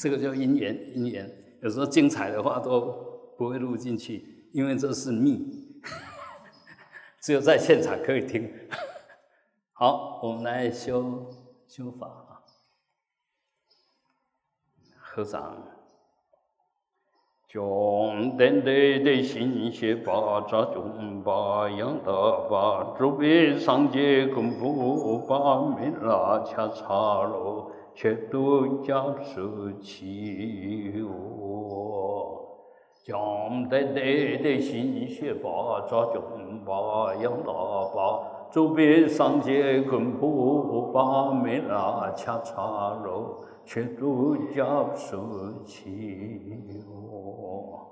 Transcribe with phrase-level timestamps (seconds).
[0.00, 1.30] 这个叫因缘，因缘
[1.60, 2.80] 有时候精彩的话都
[3.36, 5.78] 不会录进去，因为这是密，
[7.20, 8.50] 只有在现场可以听。
[9.74, 11.26] 好，我们来修
[11.68, 12.40] 修法啊，
[14.98, 15.62] 合掌。
[17.52, 22.12] 将等待的心血把扎中把养大
[22.48, 32.46] 把，准备上街功夫把门拉恰查罗，全都将收起我。
[33.02, 34.02] 将等待
[34.36, 36.22] 的心血把扎中
[36.64, 37.52] 把养大
[37.94, 38.20] 把，
[38.52, 45.18] 准备上街功夫把门拉恰查罗，全都将收
[45.64, 47.90] 起我。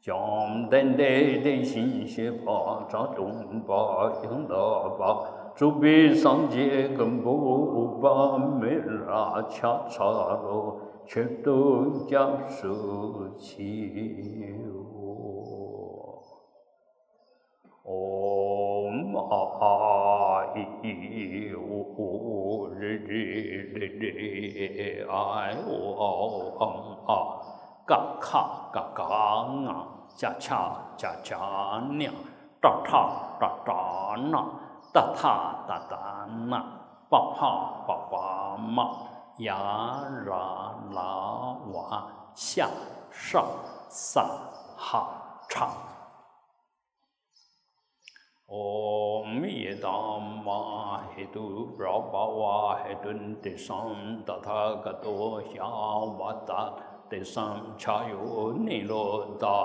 [0.00, 4.54] 将等待的心血把扎中把养大
[4.98, 5.24] 把，
[5.58, 16.22] 准备上街功夫把门拉恰查罗，全都将收起我。
[17.84, 23.10] 唵嘛依无日日
[23.74, 26.62] 日日哎哦唵
[27.10, 27.42] 啊，
[27.84, 31.36] 嘎卡嘎嘎啊，恰恰恰恰
[31.90, 32.06] 呢，
[32.60, 34.38] 哒塔哒哒呢，
[34.98, 36.60] 哒塔哒哒呢，
[37.08, 38.90] 巴帕巴巴嘛，
[39.38, 39.54] 呀
[40.26, 42.02] 啦啦哇，
[42.34, 42.68] 下
[43.12, 43.46] 上
[43.88, 44.26] 萨
[44.76, 45.08] 哈
[45.48, 45.70] 唱。
[48.48, 56.74] Om Yedam Mahitu Prabhava Hedun Desam Tathagato Hyavata
[57.10, 59.56] तेषां छायो निरोधा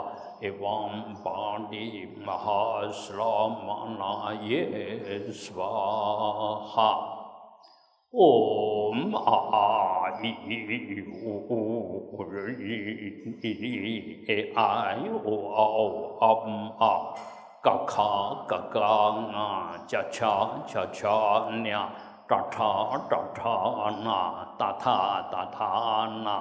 [0.44, 1.86] एवं पाणि
[2.28, 3.30] महाश्रमणाय
[5.44, 6.90] स्वाहा
[8.14, 10.32] ॐ आयि
[14.30, 15.88] ए आय ओ औ
[16.30, 16.92] अम् आ
[17.66, 18.12] कखा
[18.50, 18.94] कका
[19.92, 20.34] चछा
[20.70, 21.16] छछा
[21.52, 21.84] न्या
[22.30, 22.72] टठा
[23.12, 23.56] टठा
[24.04, 24.20] ना
[24.62, 24.98] तथा
[25.34, 25.72] तथा
[26.24, 26.36] ना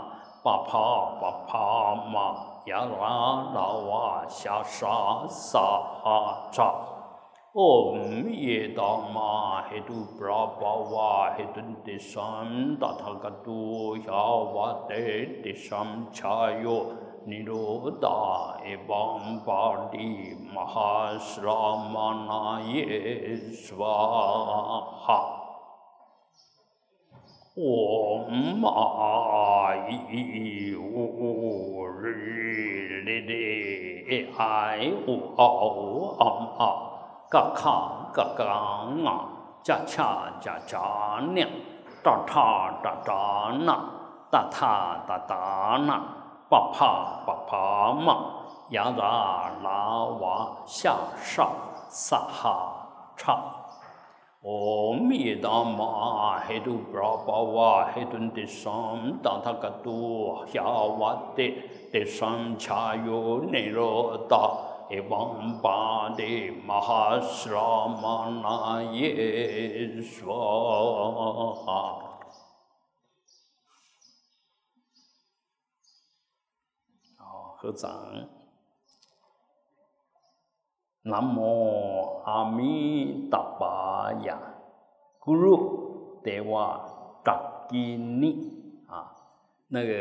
[0.46, 0.88] पफा
[1.22, 1.66] पफा
[2.12, 2.26] मा
[2.68, 4.06] य रावा
[4.38, 4.96] शासा
[6.54, 6.66] च
[7.54, 9.32] ॐ ये दमा
[9.70, 10.70] हेतुप्रभवाहितुशं
[12.82, 13.56] तथगतो
[13.96, 16.76] यावशं छायो
[17.28, 18.14] निरोता
[18.72, 20.08] एवं पाठी
[20.54, 21.36] महाश्रमनाये
[23.66, 25.18] स्वाहा
[27.54, 30.00] Om Ai
[30.72, 36.72] U Ri Di Ai U Au Am A
[37.28, 38.44] 嘎卡嘎嘎
[39.04, 39.28] 啊，
[39.62, 41.44] 恰恰恰恰呢，
[42.02, 43.84] 哒塔哒哒呢，
[44.30, 46.00] 哒塔哒哒呢，
[46.48, 48.32] 巴帕巴帕嘛，
[48.70, 51.50] 呀啦啦哇，下上
[51.90, 53.61] 萨哈唱。
[54.44, 61.48] Om Yedama Hedu Prabhava Hedun Desam Tathagatu Hyavate
[61.92, 64.44] Desam Chayo Niroda
[64.90, 68.56] Evam Bade Mahasramana
[68.92, 70.32] Yesvaha
[77.16, 78.41] 好，合掌。
[81.04, 84.38] 南无阿弥达巴呀
[85.20, 86.80] ，Guru Deva
[87.24, 88.50] Dakini
[88.86, 89.10] 啊，
[89.66, 89.92] 那个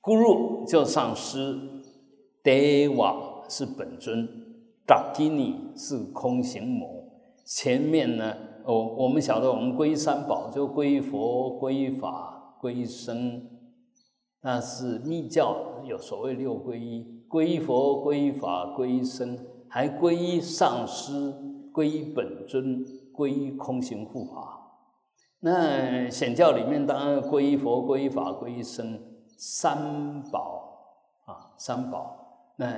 [0.00, 1.56] Guru 叫上师
[2.42, 4.28] ，Deva 是本尊
[4.86, 7.12] ，Dakini 是空行母。
[7.44, 13.48] 前面呢，我我们晓得，我们皈依三宝就皈依佛、皈依法、皈依僧。
[14.40, 17.21] 但是密教有所谓六皈依。
[17.32, 21.32] 皈依佛、皈依法、皈依僧，还皈依上师、
[21.72, 22.84] 皈依本尊、
[23.16, 24.58] 皈依空行护法。
[25.40, 29.00] 那显教里面当然皈依佛、皈依法、皈依僧
[29.38, 30.76] 三宝
[31.24, 32.54] 啊，三宝。
[32.56, 32.70] 那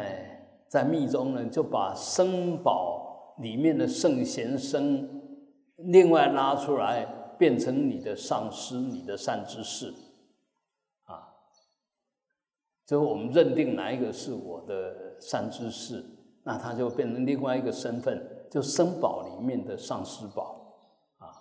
[0.68, 5.20] 在密宗呢，就把僧宝里面的圣贤僧
[5.78, 7.04] 另外拉出来，
[7.36, 9.92] 变成你的上师、你的善知识。
[12.86, 16.04] 就我们认定哪一个是我的善知识，
[16.42, 20.76] 那他就变成另外一个身份，就僧宝里面的上师宝
[21.18, 21.32] 啊。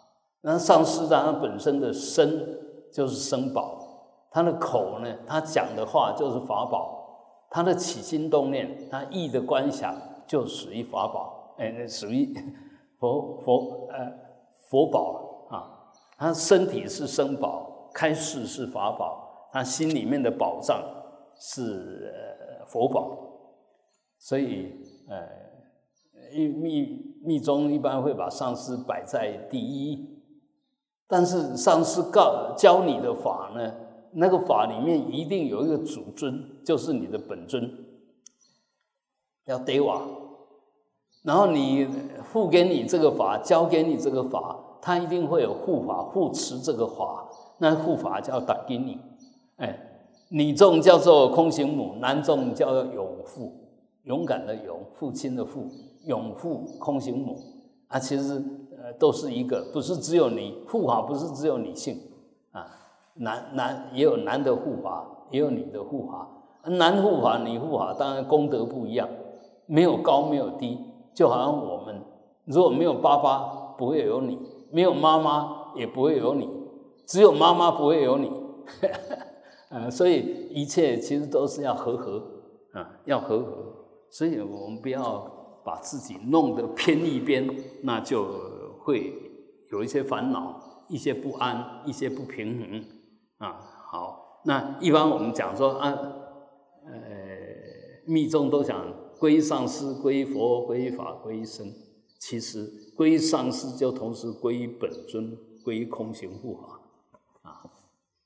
[0.41, 2.59] 那上师他本身的身
[2.91, 3.77] 就是僧宝，
[4.31, 9.95] 他的口呢，他讲的话就是法宝，他的起心动念，他意的观想
[10.25, 12.33] 就属于法宝，哎，属于
[12.99, 14.11] 佛佛呃
[14.69, 15.69] 佛宝啊。
[16.17, 19.49] 他身体是僧宝，开示是法宝。
[19.51, 20.81] 他心里面的宝藏
[21.45, 22.09] 是
[22.67, 23.17] 佛宝，
[24.17, 24.71] 所以
[25.09, 25.27] 呃，
[26.37, 30.21] 密密宗一般会把上师摆在第一，
[31.05, 33.73] 但是上师告教你的法呢，
[34.13, 37.69] 那个法里面一定有一个主尊，就是你的本尊，
[39.43, 40.01] 要得瓦，
[41.23, 41.85] 然后你
[42.23, 48.97] 付给你这个法，教给你这个法，他一定会有护法护持这个法，那护法叫达给你，
[49.57, 49.92] 哎，
[50.29, 53.51] 女众叫做空行母，男众叫做永父，
[54.03, 55.67] 勇敢的勇，父亲的父，
[56.05, 57.37] 永父空行母
[57.87, 58.43] 啊，其实
[58.77, 61.97] 呃都是一个，不是只有你护法，不是只有女性
[62.51, 62.65] 啊，
[63.15, 66.27] 男男也有男的护法，也有女的护法，
[66.71, 69.07] 男护法女护法，当然功德不一样，
[69.65, 70.79] 没有高没有低。
[71.13, 72.01] 就好像我们
[72.45, 74.35] 如果没有爸爸，不会有你；
[74.71, 76.47] 没有妈妈，也不会有你；
[77.05, 78.31] 只有妈妈不会有你。
[79.73, 82.23] 呃，所以一切其实都是要和和
[82.73, 83.85] 啊，要和和。
[84.11, 87.49] 所以我们不要把自己弄得偏一边，
[87.81, 88.23] 那就
[88.83, 89.11] 会
[89.71, 92.85] 有一些烦恼、一些不安、一些不平衡
[93.39, 93.59] 啊。
[93.91, 95.89] 好，那一般我们讲说啊，
[96.85, 96.93] 呃，
[98.05, 99.01] 密宗都讲。
[99.19, 101.65] 归上师、归佛、归法、归僧，
[102.19, 106.81] 其实归上师就同时归于本尊、归于空行护法
[107.43, 107.63] 啊。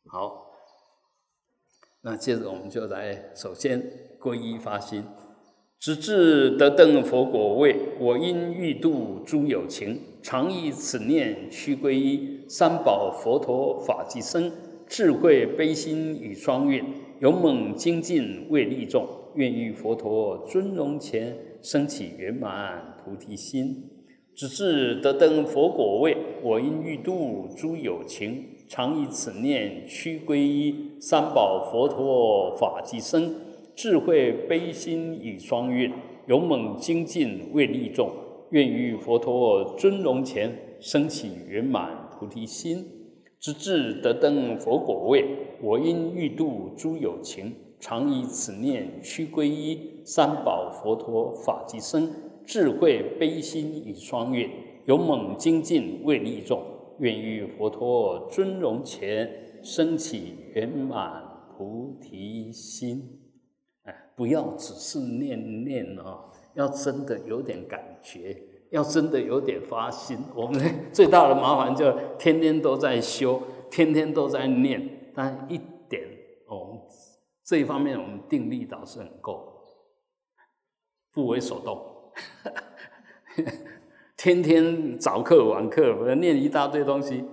[0.07, 0.46] 好，
[2.03, 3.83] 那接着我们就来，首先
[4.19, 5.03] 皈依发心，
[5.79, 7.75] 直至得登佛果位。
[7.99, 14.51] 我因欲度诸有情，常以此念趋皈依三宝、佛陀、法济僧，
[14.87, 16.83] 智慧悲心与双运，
[17.19, 19.07] 勇猛精进为利众。
[19.35, 23.83] 愿于佛陀尊容前升起圆满菩提心，
[24.33, 26.17] 直至得登佛果位。
[26.41, 33.33] 我因欲度诸有情，常以此念趋归依三宝佛陀法济僧，
[33.75, 35.91] 智慧悲心与双运，
[36.27, 38.11] 勇猛精进为利众。
[38.51, 42.85] 愿于佛陀尊容前升起圆满菩提心，
[43.39, 45.25] 直至得登佛果位。
[45.61, 47.53] 我因欲度诸有情。
[47.79, 52.11] 常以此念趋归依三宝佛陀法济僧，
[52.43, 54.49] 智慧悲心与双运，
[54.85, 56.59] 勇猛精进为利众，
[56.99, 61.23] 愿于佛陀尊容前升起圆满
[61.55, 63.21] 菩提心。
[63.83, 68.37] 哎，不要只是念念啊，要真的有点感觉，
[68.71, 70.17] 要真的有点发心。
[70.35, 73.41] 我们最大的麻烦就天天都在修，
[73.71, 75.57] 天天都在念，但一
[75.89, 76.03] 点
[76.47, 76.81] 哦。
[77.45, 79.63] 这一方面，我们定力倒是很够，
[81.13, 82.11] 不为所动，
[84.17, 87.23] 天天早课晚课，念一大堆东西，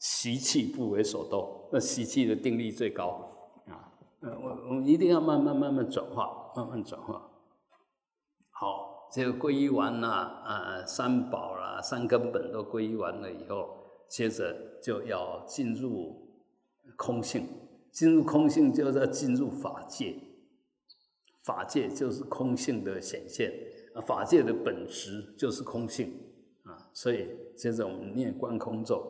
[0.00, 3.30] 习气不为所动，那习气的定力最高
[3.68, 3.94] 啊！
[4.20, 7.30] 我我们一定要慢慢慢慢转化，慢慢转化。
[8.50, 13.68] 好，这个皈依完了啊，三宝啦、三根本都皈依完了以后，
[14.08, 16.16] 接着就要进入
[16.96, 17.46] 空性。
[17.92, 20.16] 进入空性，就是要进入法界。
[21.44, 23.52] 法界就是空性的显现，
[24.02, 26.12] 法界的本质就是空性，
[26.64, 29.02] 啊，所以接着我们念观空咒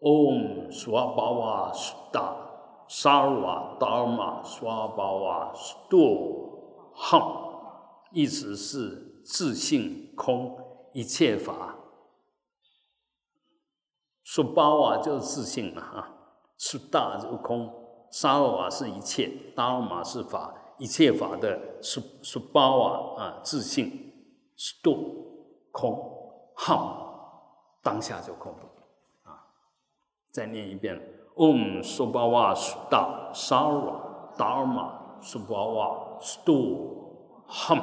[0.00, 2.44] ：Om Swabhava Sutta
[3.78, 6.50] Dharma Swabhava Stu
[6.92, 7.44] m
[8.12, 10.56] 意思是自性空
[10.92, 11.76] 一切法。
[14.26, 16.14] Swabhava 就是自性嘛，啊
[16.58, 17.72] ，Sutta 就是空。
[18.10, 24.12] 沙尔瓦是一切，达尔玛是法，一切法的是是巴瓦啊，自性
[24.82, 25.98] 度空
[26.54, 28.58] 浩，当下就空了
[29.24, 29.44] 啊！
[30.30, 31.00] 再念一遍
[31.36, 36.88] ，Om Subhava s t a s a r a dharma Subhava Stu
[37.48, 37.82] Ham，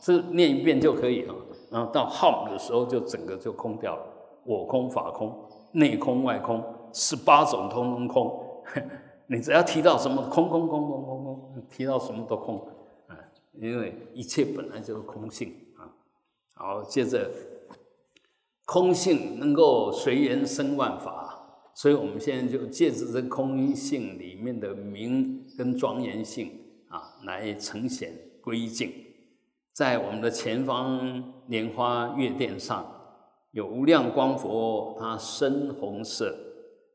[0.00, 1.34] 这念一遍就可以了。
[1.70, 4.02] 然后到 Ham 的时候，就整个就空掉了，
[4.44, 5.34] 我空法空，
[5.72, 8.62] 内空外空，十八种通通空。
[9.28, 12.58] 你只要提到什么空空空空空空，提到什么都空，
[13.08, 13.16] 啊，
[13.54, 15.54] 因为一切本来就是空性。
[16.54, 17.30] 好，接着
[18.64, 26.50] 空性能够随缘生万法，所以我们现在就借着这空性里面的明跟庄严性
[26.88, 28.92] 啊，来呈现归境。
[29.72, 32.86] 在我们的前方莲花月殿上
[33.52, 36.36] 有无量光佛，它深红色。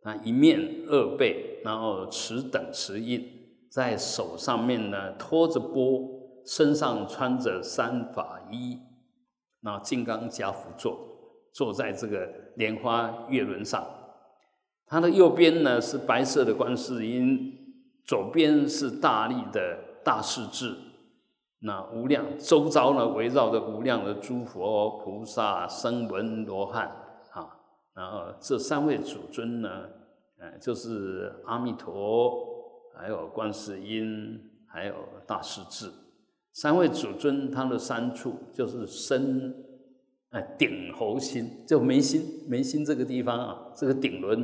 [0.03, 3.27] 那一面二背，然后持等持印，
[3.69, 6.07] 在手上面呢托着钵，
[6.45, 8.77] 身上穿着三法衣，
[9.67, 10.97] 那金刚加趺坐，
[11.51, 13.85] 坐在这个莲花月轮上。
[14.85, 17.53] 他的右边呢是白色的观世音，
[18.05, 20.73] 左边是大力的大势至，
[21.59, 26.87] 那无量周遭呢围绕着无量的诸佛菩萨声闻罗汉
[27.31, 27.59] 啊，
[27.93, 29.69] 然后这三位主尊呢，
[30.39, 32.33] 呃，就是阿弥陀，
[32.97, 34.95] 还有观世音，还有
[35.25, 35.91] 大势至，
[36.59, 39.53] 三位主尊他的三处就是身，
[40.31, 44.43] 呃，顶喉心，就眉心，眉心这个地方啊，这个顶轮。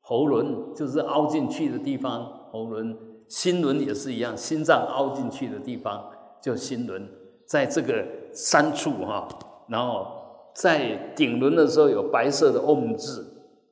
[0.00, 6.04] 喉轮就是凹进去的地方，喉轮心轮也是一样，心脏凹进去的地方
[6.42, 7.08] 就心轮，
[7.46, 9.28] 在这个三处哈，
[9.68, 10.08] 然后
[10.52, 13.24] 在顶轮的时候有白色的 Om 字，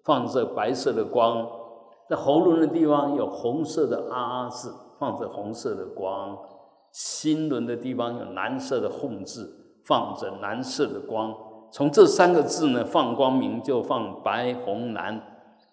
[0.05, 1.45] 放着白色的光，
[2.09, 6.39] 在喉轮的地方有红色的阿字，放着红色的光，
[6.93, 11.35] 心轮的地方有蓝色的吽字，放着蓝色的光，
[11.73, 15.21] 从这三个字呢放光明就放白红蓝，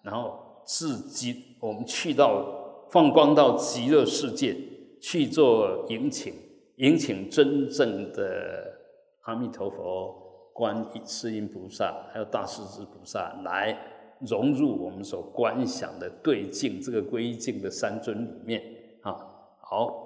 [0.02, 0.42] 然后。
[0.68, 2.44] 是极，我们去到
[2.90, 4.52] 放光到极乐世界
[5.00, 6.34] 去做迎请，
[6.78, 8.76] 迎请真正的
[9.20, 10.12] 阿弥陀佛、
[10.52, 13.78] 观世音菩萨，还有大势至菩萨来
[14.18, 18.60] 融入我们所观想的对境这个归境的三尊里面
[19.02, 19.16] 啊。
[19.60, 20.05] 好，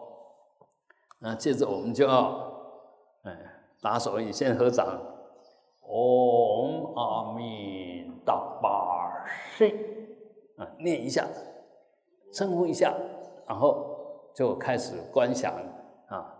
[1.23, 2.51] 那接着我们就要
[3.23, 3.37] 哎
[3.81, 4.99] 打手印，先合掌，
[5.83, 9.69] 唵阿弥达巴释。
[10.57, 11.27] 啊，念一下，
[12.33, 12.95] 称呼一下，
[13.47, 15.53] 然后就开始观想
[16.09, 16.35] 啊。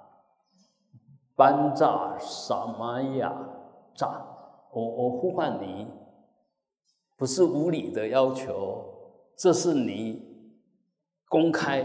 [1.37, 3.35] 班扎萨玛雅
[3.95, 4.23] 扎，
[4.73, 5.89] 我我呼唤你，
[7.17, 8.85] 不是无理的要求，
[9.37, 10.23] 这是你
[11.29, 11.85] 公开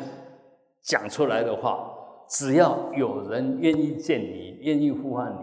[0.81, 1.91] 讲出来的话。
[2.27, 5.34] 只要有人愿意见你，愿意呼唤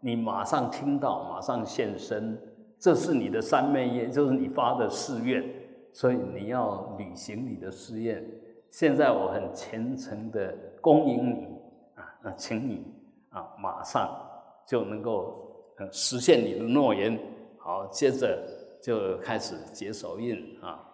[0.00, 2.38] 你，你马上听到，马上现身。
[2.78, 5.42] 这是你的三昧业，就是你发的誓愿。
[5.92, 8.22] 所以你要履行你的誓愿。
[8.70, 11.46] 现在我很虔诚的恭迎你
[11.94, 12.84] 啊，那请你
[13.30, 14.14] 啊，马上
[14.68, 17.18] 就能够实现你的诺言。
[17.56, 18.38] 好，接着
[18.82, 20.86] 就开始结手印啊，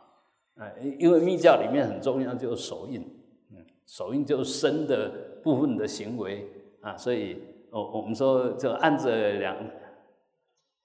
[0.58, 3.00] 哎，因为密教里面很重要就是手印，
[3.50, 5.10] 嗯，手印就是身的
[5.42, 6.48] 部分的行为
[6.80, 9.56] 啊，所以我我们说就按着两，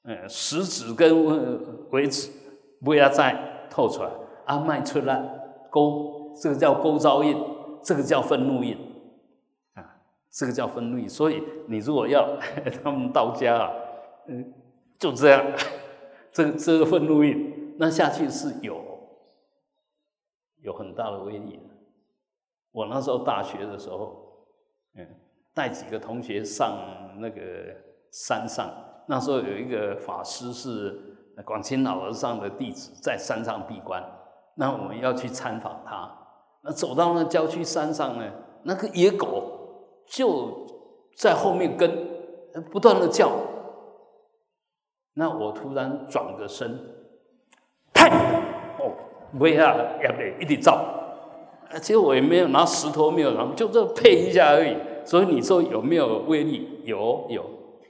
[0.04, 2.32] 嗯，食指跟尾指
[2.84, 3.56] 不要再。
[3.70, 4.10] 透出来，
[4.46, 5.22] 阿脉出来，
[5.70, 7.38] 勾，这个叫勾招印，
[7.84, 8.76] 这个叫愤怒印，
[9.74, 10.00] 啊，
[10.32, 11.08] 这个叫愤怒印。
[11.08, 12.38] 所以你如果要
[12.82, 13.72] 他们道家啊，
[14.28, 14.54] 嗯，
[14.98, 15.46] 就这样，
[16.32, 18.82] 这这个愤怒印，那下去是有
[20.62, 21.64] 有很大的威力的。
[22.72, 24.27] 我那时候大学的时候，
[24.98, 25.08] 嗯，
[25.54, 26.78] 带几个同学上
[27.20, 27.40] 那个
[28.12, 28.70] 山上，
[29.08, 31.14] 那时候有一个法师是。
[31.46, 34.04] 广清老和尚的弟子在山上闭关，
[34.56, 36.12] 那我们要去参访他。
[36.64, 38.28] 那走到那郊区山上呢，
[38.64, 40.66] 那个野狗就
[41.16, 42.08] 在后面跟，
[42.72, 43.30] 不断的叫。
[45.14, 46.76] 那我突然转个身，
[47.94, 48.08] 啪！
[48.80, 48.98] 哦，
[49.38, 50.84] 不要，要不一直照。
[51.82, 54.76] 其实我也没有拿石头，没有拿，就这配一下而已。
[55.06, 56.68] 所以你说有没有威力？
[56.84, 57.46] 有，有，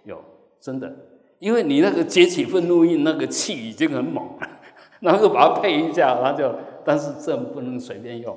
[0.05, 0.19] 有，
[0.59, 0.91] 真的。
[1.39, 4.27] 因为你那个结起愤怒印，那个气已经很猛，
[5.01, 6.51] 然后就把它配一下，然后就，
[6.83, 8.35] 但是这不能随便用，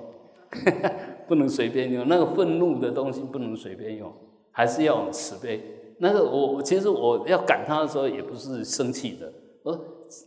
[1.26, 4.12] 不能随便用，那个愤怒的东西不能随便用，
[4.52, 5.62] 还是要慈悲。
[5.98, 9.32] 那个我其实我要赶他的时候也不是生气的，
[9.62, 9.82] 我说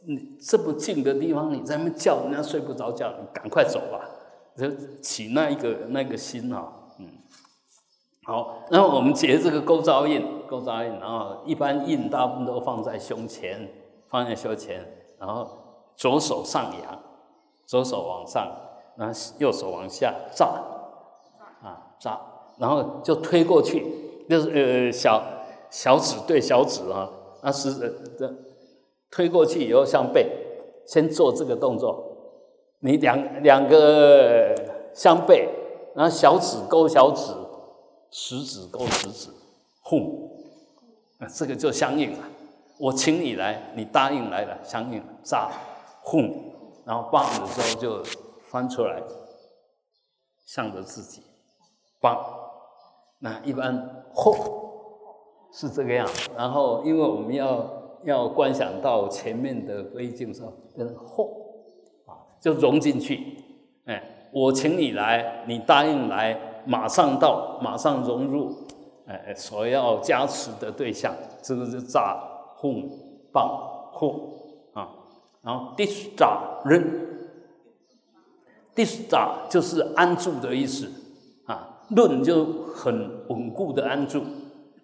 [0.08, 4.10] 你这么近的地方你在那叫，人家睡不着觉，你赶快走吧，
[4.57, 4.69] 就
[5.01, 6.72] 起那一个那个心啊。
[8.25, 13.69] 好，然后我们结这个勾招印，勾招印，然后一般印大部分都放在胸前，
[14.07, 14.81] 放在胸前，
[15.19, 15.45] 然后
[15.98, 17.00] 左手上扬，
[17.65, 18.50] 左手往上，
[18.95, 20.45] 然后右手往下扎，
[21.62, 22.17] 啊扎，
[22.57, 23.86] 然后就推过去，
[24.29, 25.22] 就是呃小
[25.69, 27.10] 小指对小指啊，
[27.41, 27.74] 那是
[28.17, 28.33] 这
[29.12, 30.31] 推过去以后向背，
[30.88, 32.12] 先做这个动作，
[32.83, 34.53] 你两两个
[34.93, 35.49] 相背，
[35.95, 37.33] 然后小指勾小指。
[38.15, 39.29] 食指勾食指，
[39.81, 40.29] 轰，
[41.17, 42.19] 啊，这个就相应了。
[42.77, 45.49] 我请你来，你答应来了，相应了扎，
[46.03, 46.31] 轰，
[46.85, 48.03] 然后棒的时候就
[48.43, 49.01] 翻出来，
[50.45, 51.23] 向着自己，
[51.99, 52.23] 棒。
[53.17, 54.37] 那一般嚯
[55.51, 57.67] 是这个样，然后因为我们要
[58.03, 61.27] 要观想到前面的灰烬时候，跟嚯，
[62.43, 63.38] 就融进去。
[63.85, 66.38] 哎，我请你来，你答应来。
[66.65, 68.55] 马上到，马上融入，
[69.05, 72.17] 哎，所要加持的对象，这个是扎、
[72.55, 72.89] 轰、
[73.33, 74.17] 棒、轰
[74.71, 74.88] 啊，
[75.41, 76.81] 然后 discharge，
[78.73, 80.89] 第四扎就是安住的意思
[81.45, 84.23] 啊，论就很稳固的安住，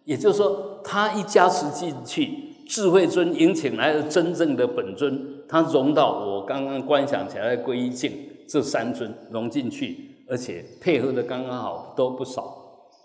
[0.03, 12.55] 也就是说，他一加持进去，智慧尊引请来的真正的本尊，他融到我刚刚观想起来的皈依境这三尊融进去，而且配合的刚刚好，都不少，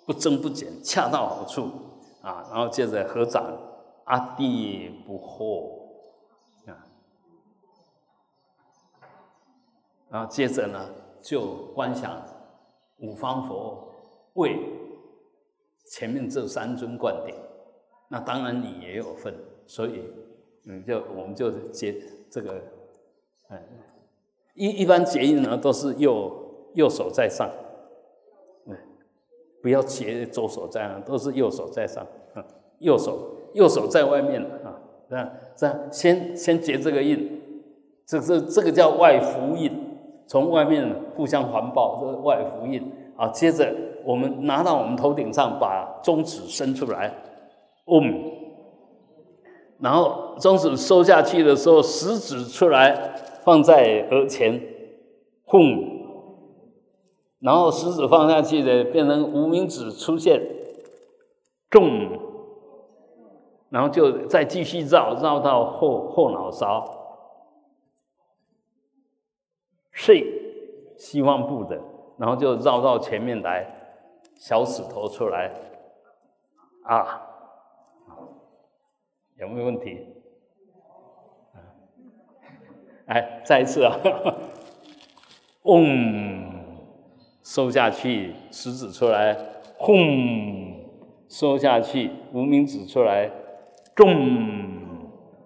[0.05, 1.71] 不增不减，恰到好处
[2.21, 2.47] 啊。
[2.51, 3.43] 然后接着合掌，
[4.05, 6.85] 阿弟不惑啊。
[10.11, 10.91] 然后接着呢，
[11.23, 12.23] 就观想
[12.99, 13.89] 五方佛
[14.35, 14.59] 为
[15.91, 17.35] 前面这三尊灌顶，
[18.11, 19.35] 那当然你也有份，
[19.67, 20.03] 所以
[20.67, 21.95] 嗯，就我们就结
[22.31, 22.55] 这个，
[23.51, 23.59] 嗯，
[24.55, 26.33] 一一般结印呢都是右
[26.75, 27.51] 右手在上，
[28.67, 28.77] 嗯，
[29.63, 32.45] 不要结左手在上，都是右手在上，嗯，
[32.79, 37.41] 右手右手在外面啊，这样这样先先结这个印，
[38.07, 39.91] 这这这个叫外福印。
[40.27, 43.29] 从外面互相环抱，这个外福印啊。
[43.29, 43.71] 接着
[44.07, 47.13] 我们拿到我们头顶上，把中指伸出来，
[47.85, 48.33] 嗡。
[49.85, 53.15] 然后中指收下去的时候，食指出来
[53.45, 54.59] 放在额前，
[55.45, 55.93] 轰。
[57.41, 60.41] 然后食指放下去的变成无名指出现，
[61.69, 62.19] 重。
[63.69, 67.03] 然后就再继续绕绕到后后脑勺。
[69.93, 70.25] 睡，
[70.97, 71.79] 希望部的，
[72.17, 73.67] 然后就绕到前面来，
[74.39, 75.53] 小指头出来，
[76.85, 77.24] 啊，
[79.39, 80.07] 有没有问题？
[81.53, 81.59] 啊
[83.07, 83.99] 哎，再一次啊，
[85.65, 86.53] 嗡，
[87.43, 89.37] 收下去，食指出来，
[89.77, 89.97] 轰，
[91.29, 93.31] 收下去，无名指出来，
[93.95, 94.07] 重，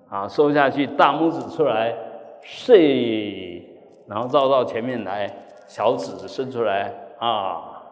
[0.09, 1.95] 啊，收下去，大拇指出来，
[2.42, 3.64] 睡。
[4.07, 5.30] 然后绕到前面来，
[5.66, 7.83] 小指伸出来啊，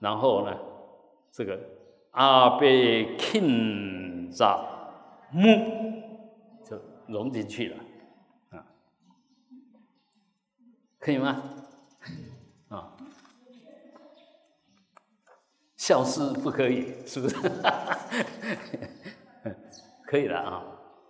[0.00, 0.56] 然后呢，
[1.30, 1.56] 这个
[2.10, 4.58] 阿贝 king 扎
[5.32, 5.42] 木
[6.64, 7.76] 就融进去了，
[8.50, 8.66] 啊，
[10.98, 11.42] 可以吗？
[12.68, 12.96] 啊，
[15.76, 17.36] 笑是不可以，是不是？
[20.06, 20.64] 可以了啊，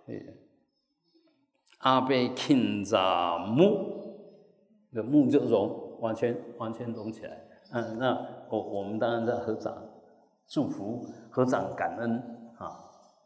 [0.05, 0.23] 可以。
[1.79, 3.99] 阿贝 king 扎木。
[4.93, 7.41] 的木就融，完全完全融起来。
[7.71, 9.73] 嗯，那我我们当然在合掌
[10.45, 12.40] 祝福、合掌感恩。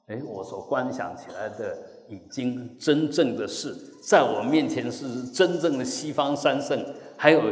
[0.07, 6.85] 哎，我所观想起来的已经真正的是在我面前是真正的西方三圣，
[7.17, 7.51] 还有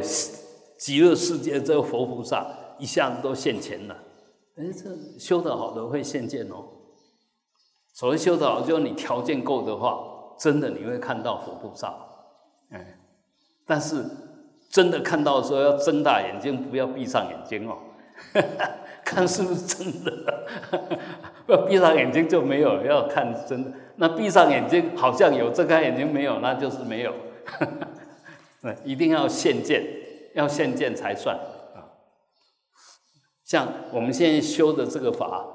[0.78, 3.98] 极乐世界这个佛菩萨一下子都现前了。
[4.56, 6.64] 哎，这修得好的会现见哦。
[7.94, 10.00] 所谓修得好，就是你条件够的话，
[10.38, 11.96] 真的你会看到佛菩萨。
[12.70, 13.00] 哎。
[13.66, 14.06] 但是
[14.70, 17.78] 真的看到的时候要睁大眼睛，不要闭上眼睛哦，
[19.06, 20.48] 看是不是真的。
[21.48, 23.72] 要 闭上眼睛就没有，要看真的。
[23.98, 27.14] 那闭上眼睛好像有，睁开眼睛没有，那就是没有。
[28.62, 29.84] 那一定要现见，
[30.34, 31.36] 要现见才算
[31.76, 31.84] 啊。
[33.44, 35.46] 像我们现在修的这个法，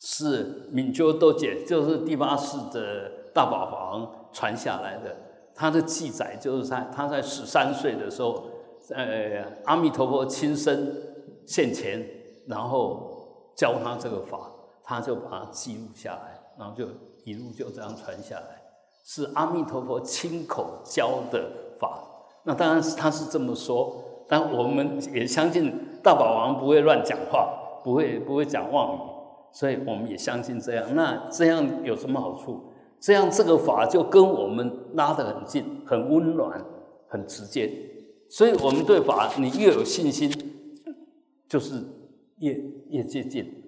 [0.00, 5.16] 是敏鸠多解，就是第八世的大宝法王传下来的。
[5.56, 8.48] 他的记载就是在他在十三岁的时候，
[8.90, 10.96] 呃，阿弥陀佛亲身
[11.46, 12.04] 现前，
[12.46, 14.50] 然后教他这个法，
[14.84, 16.86] 他就把它记录下来，然后就
[17.24, 18.62] 一路就这样传下来，
[19.04, 22.00] 是阿弥陀佛亲口教的法。
[22.44, 29.00] 那当然是他是这么说，但我们也相信大宝王不会乱讲话，不会不会讲妄语，
[29.50, 30.94] 所以我们也相信这样。
[30.94, 32.70] 那这样有什么好处？
[33.00, 36.62] 这样，这个法就跟我们拉得很近，很温暖，
[37.08, 37.70] 很直接。
[38.30, 40.30] 所以，我们对法，你越有信心，
[41.48, 41.82] 就是
[42.38, 43.63] 越越接近，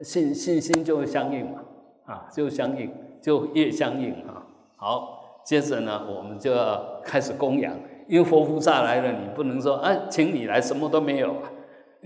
[0.00, 1.62] 信信心就会相应嘛，
[2.04, 4.42] 啊，就相应，就越相应啊。
[4.76, 7.72] 好，接着呢，我们就要开始供养，
[8.08, 11.50] 因为佛菩萨来了，你不能说啊，请你来，什么都没有啊，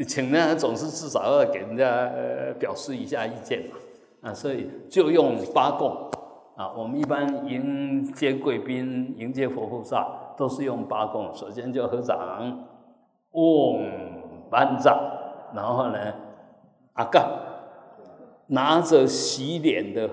[0.06, 6.08] 请呢，总是至少要给人家呃表示一下意见嘛，啊，所以就用八供。
[6.56, 11.32] 啊，我们一般迎接贵宾、迎接佛菩萨，都是用八供。
[11.32, 12.18] 首先就合掌，
[13.30, 13.80] 嗡，
[14.50, 14.98] 班掌，
[15.54, 15.98] 然后呢，
[16.94, 17.30] 阿杠，
[18.48, 20.10] 拿着洗脸的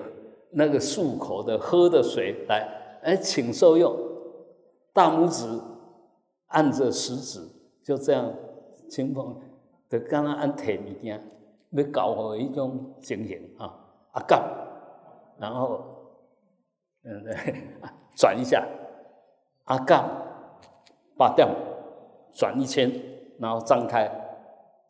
[0.52, 2.66] 那个漱口的喝的水来，
[3.02, 3.94] 哎，请受用。
[4.94, 5.46] 大拇指
[6.46, 7.46] 按着食指，
[7.84, 8.32] 就这样，
[8.88, 9.36] 轻碰，
[9.90, 11.22] 就刚刚按提物件，
[11.70, 13.74] 要搞好一种情形啊，
[14.12, 14.42] 阿杠，
[15.38, 15.80] 然后。
[17.08, 17.32] 嗯，对，
[18.16, 18.66] 转一下，
[19.66, 20.10] 阿杠
[21.16, 21.48] 拔掉，
[22.32, 22.90] 转一圈，
[23.38, 24.10] 然后张开，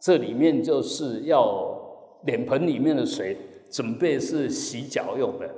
[0.01, 1.76] 这里面就是要
[2.25, 3.37] 脸盆里面的水，
[3.71, 5.49] 准备是洗脚用的，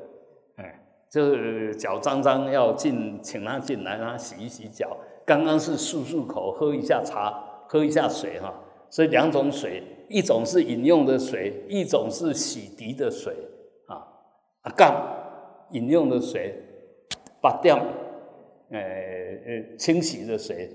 [0.57, 4.97] 哎，就是脚脏脏要进，请他进来，让他洗一洗脚。
[5.25, 8.55] 刚刚是漱漱口，喝一下茶，喝一下水哈，
[8.89, 13.35] 所以两种水，一种是饮用的水，一种是洗涤的水
[13.87, 14.09] 啊。
[14.63, 14.95] 啊，干
[15.73, 16.55] 饮用的水，
[17.43, 17.77] 拔掉，
[18.71, 20.71] 呃呃，清洗的水，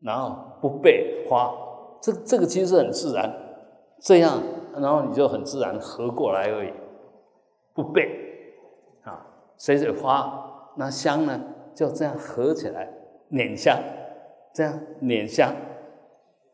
[0.00, 1.54] 然后不被花，
[2.00, 3.30] 这这个其实很自然，
[4.00, 4.42] 这样，
[4.74, 6.72] 然后你就很自然合过来而已，
[7.74, 8.54] 不背
[9.02, 9.26] 啊，
[9.58, 11.40] 水水花，那香呢
[11.74, 12.88] 就这样合起来。
[13.28, 13.78] 捻香，
[14.52, 15.54] 这样捻香，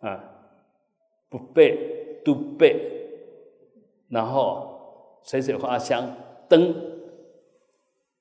[0.01, 0.25] 啊，
[1.29, 3.11] 不背都背，
[4.09, 6.09] 然后水水花香
[6.49, 6.73] 灯，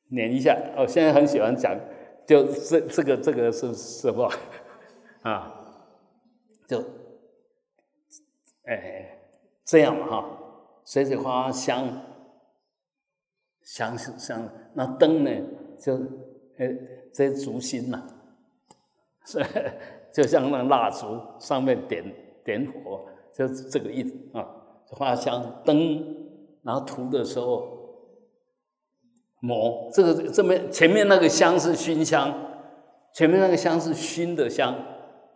[0.07, 0.57] 捻一下。
[0.75, 1.79] 我现在很喜欢讲，
[2.25, 4.27] 就这这个这个是什么
[5.21, 5.53] 啊？
[6.67, 6.79] 就
[8.65, 9.16] 哎
[9.67, 10.25] 这样哈，
[10.85, 11.85] 水水花香
[13.61, 15.31] 香香，那灯呢
[15.77, 15.93] 就
[16.57, 16.73] 哎
[17.13, 18.01] 这烛心呐。
[19.25, 19.45] 是，
[20.13, 22.01] 就像那蜡烛上面点
[22.45, 24.47] 点火，就这个意思啊。
[24.89, 26.15] 花香灯，
[26.63, 27.67] 然后涂的时候
[29.41, 32.33] 抹这个这边前面那个香是熏香，
[33.13, 34.73] 前面那个香是熏的香，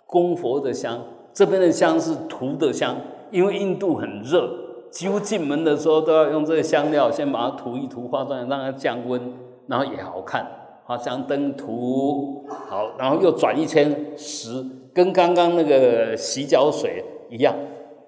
[0.05, 1.05] 供佛的香。
[1.33, 2.95] 这边的香是涂的香，
[3.31, 4.49] 因为印度很热，
[4.89, 9.33] 几乎进门的时候都要用这个香料先把它涂一涂，化妆让它降温，
[9.67, 10.57] 然后也好看。
[10.83, 17.55] 好香灯涂好，然后又转一圈十，跟刚刚那个洗脚水一样，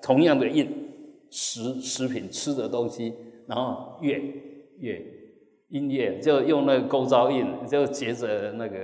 [0.02, 0.68] 同样的印
[1.30, 3.14] 食食品吃的东西，
[3.48, 4.20] 然后乐
[4.80, 5.02] 乐
[5.70, 8.78] 音乐就用那个勾招印，就接着那个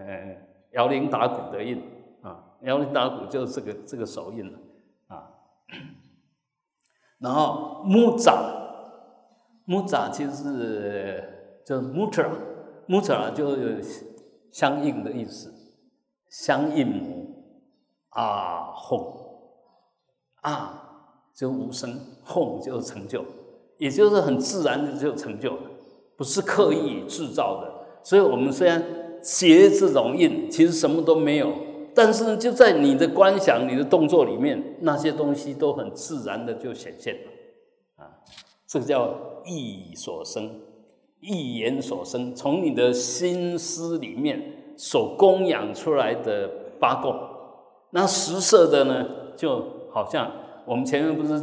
[0.00, 0.36] 呃
[0.72, 1.78] 摇铃打鼓的印
[2.22, 4.58] 啊，摇铃打鼓就是这个这个手印了。
[7.18, 8.32] 然后木扎
[9.64, 12.28] 木扎其实是就是木扎。
[12.86, 13.76] 木扎就有
[14.50, 15.54] 相应的意思，
[16.28, 17.44] 相应母
[18.10, 19.14] 啊哄
[20.42, 23.24] 啊就无声，哄就是成就，
[23.78, 25.70] 也就是很自然的就成就了，
[26.16, 27.72] 不是刻意制造的。
[28.02, 28.82] 所以我们虽然
[29.22, 31.54] 结这种印，其实什么都没有，
[31.94, 38.20] 但是呢，就在你的观想、你的动作里面，那些东西都很自然的就显现了啊，
[38.66, 40.60] 这个叫意所生。
[41.24, 46.50] 意言所生，从你的心思里面所供养出来的
[46.80, 47.14] 八供，
[47.90, 50.28] 那十色的呢，就好像
[50.66, 51.34] 我们前面不是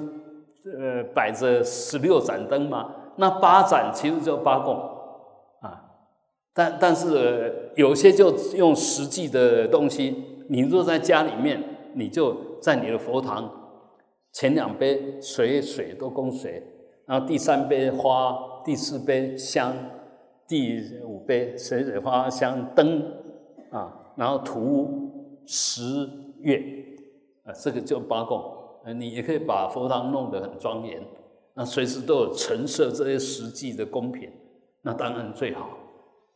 [0.78, 2.94] 呃摆着十六盏灯吗？
[3.16, 4.76] 那八盏其实就八供
[5.62, 5.96] 啊，
[6.54, 13.50] 但但是有些就用实际的东西，你若在家里面，你就在你的佛堂
[14.34, 16.62] 前两杯水水都供水，
[17.06, 18.48] 然后第三杯花。
[18.66, 19.74] 第四杯香，
[20.46, 23.02] 第五杯水水花香灯
[23.72, 25.82] 啊，然后涂十
[26.42, 26.62] 月
[27.46, 28.44] 啊，这个就八供。
[28.98, 31.02] 你也可以把佛堂弄得很庄严，
[31.56, 34.30] 那随时都有陈设这些实际的供品，
[34.82, 35.70] 那当然最好。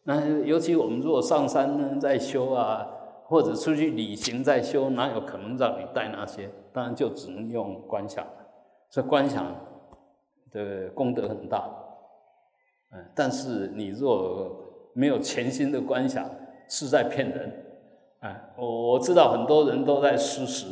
[0.06, 2.88] 那尤其我们如果上山呢，在修啊，
[3.34, 6.48] 或者出去旅行在修，哪有可能让你带那些？
[6.72, 8.32] 当然就只能用观想了。
[8.92, 9.44] 这观想
[10.52, 11.68] 的功德很大。
[12.92, 14.56] 嗯但是你若
[14.94, 16.30] 没有全新的观想，
[16.70, 17.52] 是在骗人。
[18.20, 20.68] 哎，我我知道很多人都在施食，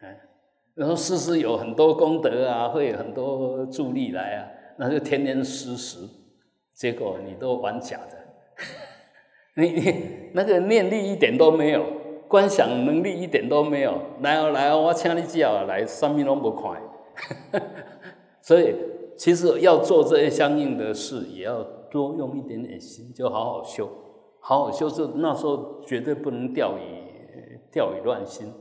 [0.00, 0.18] 哎，
[0.72, 4.48] 然后施食有很多功德啊，会有很多助力来啊，
[4.78, 6.08] 那就天天施食，
[6.72, 8.16] 结果你都玩假的，
[9.56, 11.84] 你 你那个念力一点都没有，
[12.28, 17.62] 观想能力一点都没有，来哦来哦，我请你叫来，什么拢不看，
[18.40, 18.74] 所以。
[19.14, 23.88] 其实要做这些相应的事，也要多用一点点心，就好好修，
[24.40, 24.90] 好好修。
[24.90, 26.82] 这那时候绝对不能掉以
[27.70, 28.52] 掉以乱心，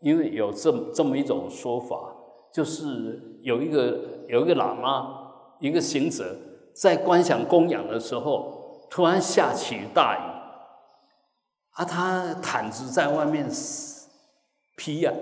[0.00, 2.14] 因为有这这么一种说法，
[2.52, 5.30] 就是有一个有一个喇嘛，
[5.60, 6.36] 一个行者，
[6.74, 10.20] 在观想供养的时候，突然下起大雨，
[11.72, 13.48] 啊，他毯子在外面
[14.76, 15.12] 披呀，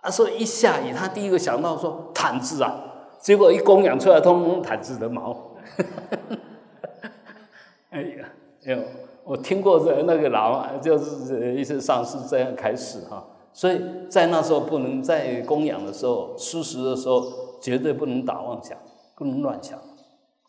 [0.00, 2.88] 啊，所以一下雨，他第一个想到说毯子啊。
[3.20, 5.52] 结果一供养出来，通通毯子的毛。
[7.90, 8.28] 哎呀，
[8.62, 8.76] 有
[9.22, 13.24] 我听过这那个老，就是一些上是这样开始哈。
[13.52, 17.24] 所以在那时候不能在供养的时候、吃食的时候，
[17.60, 18.76] 绝对不能打妄想，
[19.14, 19.78] 不能乱想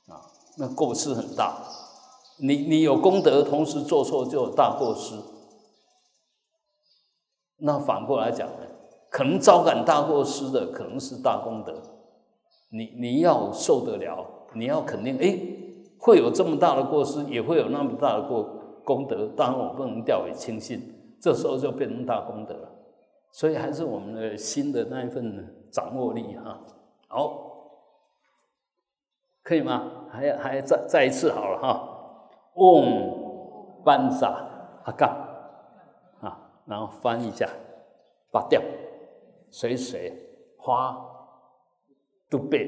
[0.08, 0.18] 啊，
[0.58, 1.54] 那过失很大。
[2.38, 5.16] 你你有功德，同时做错就有大过失。
[7.58, 8.68] 那反过来讲呢，
[9.10, 11.74] 可能招感大过失的，可能是大功德。
[12.70, 15.40] 你你要受得了，你要肯定，哎，
[16.00, 18.44] 会有这么大的过失，也会有那么大的过
[18.84, 20.82] 功德，当然我不能掉以轻心，
[21.22, 22.70] 这时候就变成大功德了。
[23.32, 26.60] 所以还是我们的心的那一份掌握力哈。
[27.08, 27.70] 好，
[29.44, 30.08] 可以吗？
[30.12, 31.90] 还还再再一次好了哈。
[32.56, 35.08] 嗡班萨阿嘎
[36.22, 37.48] 啊，然后翻一下，
[38.32, 38.62] 拔掉，
[39.52, 40.12] 水水
[40.58, 41.10] 花。
[42.30, 42.66] 都背，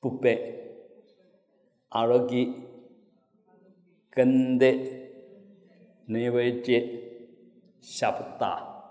[0.00, 0.74] 不背，
[1.90, 2.52] 阿罗吉，
[4.10, 4.66] 跟的，
[6.06, 6.84] 内维杰，
[7.80, 8.90] 下不大，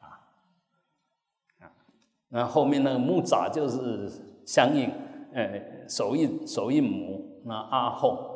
[0.00, 0.04] 啊，
[1.60, 1.72] 啊，
[2.28, 4.06] 那后面那个木扎就是
[4.44, 4.92] 相应，
[5.32, 8.29] 呃，手印手印母，那阿后，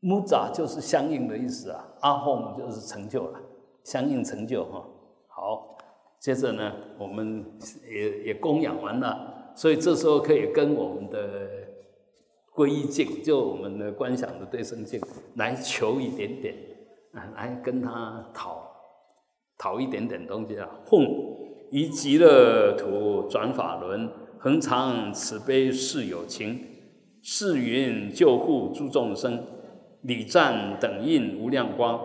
[0.00, 3.40] 木扎就是相应的意思啊，阿后就是成就了，
[3.84, 4.84] 相应成就哈，
[5.28, 5.76] 好。
[6.18, 7.46] 接着呢，我们
[7.90, 11.48] 也也供养完了，所以这时候可以跟我们的
[12.54, 15.00] 皈依境，就我们的观想的对生境，
[15.36, 16.54] 来求一点点
[17.14, 18.70] 啊，来跟他讨
[19.56, 20.68] 讨一点点东西啊。
[20.84, 21.06] 奉
[21.70, 26.60] 以极乐土转法轮，恒常慈悲是有情，
[27.22, 29.42] 誓云救护诸众生，
[30.02, 32.00] 礼赞等印无量光，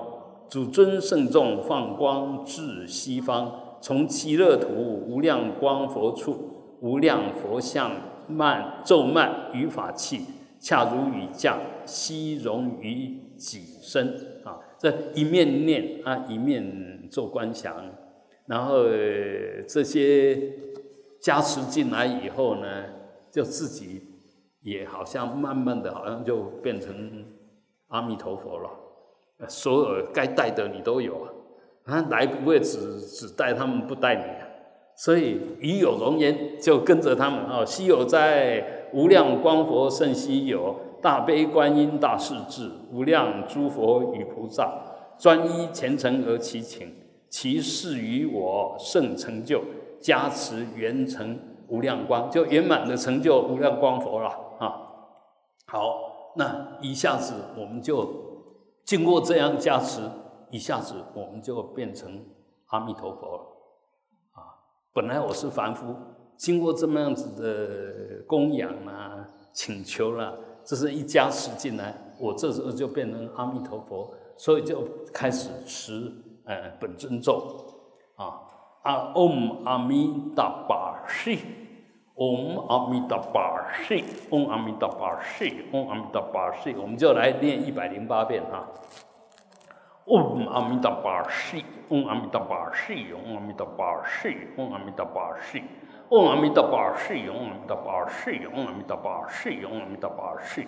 [0.50, 3.62] 主尊圣众放光至西方。
[3.82, 7.92] 从极乐土无量光佛处，无量佛像
[8.28, 10.22] 曼咒曼于法器，
[10.60, 14.58] 恰如雨降，悉融于己身啊！
[14.80, 17.76] 这一面念啊，一面做观想，
[18.48, 18.86] 然后
[19.68, 20.54] 这些
[21.22, 22.86] 加持进来以后呢，
[23.30, 24.02] 就自己
[24.64, 27.24] 也好像慢慢的，好像就变成
[27.96, 28.70] 阿弥陀佛了。
[29.48, 31.28] 所有该带的你都有。
[31.86, 34.44] 他来不会只只带他们不带你啊，
[34.96, 37.64] 所以已有容颜就跟着他们啊。
[37.64, 44.82] 稀有在无量光佛甚稀有，大悲观音大势至，无量诸佛与菩萨
[45.20, 46.92] 专一虔诚而祈请，
[47.30, 49.62] 其事于我甚成就，
[50.02, 54.74] 加持圆成无量光，就圆满的成就无量光佛了啊。
[55.68, 58.08] 好，那一下子我们就
[58.84, 60.02] 经过这样加持。
[60.52, 62.24] 一下子我们就变成
[62.67, 63.43] 阿弥陀佛了
[64.36, 64.56] 啊！
[64.93, 65.93] 本来我是凡夫，
[66.38, 70.32] 经过这么样子的供养啊、请求啦，
[70.63, 76.13] 这是一加持进来，我这时候就变成阿弥陀佛，所以就开始持
[76.45, 77.65] 呃本尊咒
[78.15, 78.39] 啊
[78.84, 81.39] 啊嗡阿弥达巴西，
[82.15, 88.65] 嗡阿弥达巴西，嗡阿弥达巴西，嗡阿弥达巴西，我们就来念一百零八遍哈。
[90.06, 95.63] 嗡阿弥陀佛，西，嗡阿弥陀佛，西，嗡阿弥陀佛，西，嗡阿弥陀佛，西。
[96.10, 100.67] 嗡阿弥陀佛，西，嗡阿弥陀佛，西，嗡阿弥陀佛，西，嗡阿弥陀佛，西。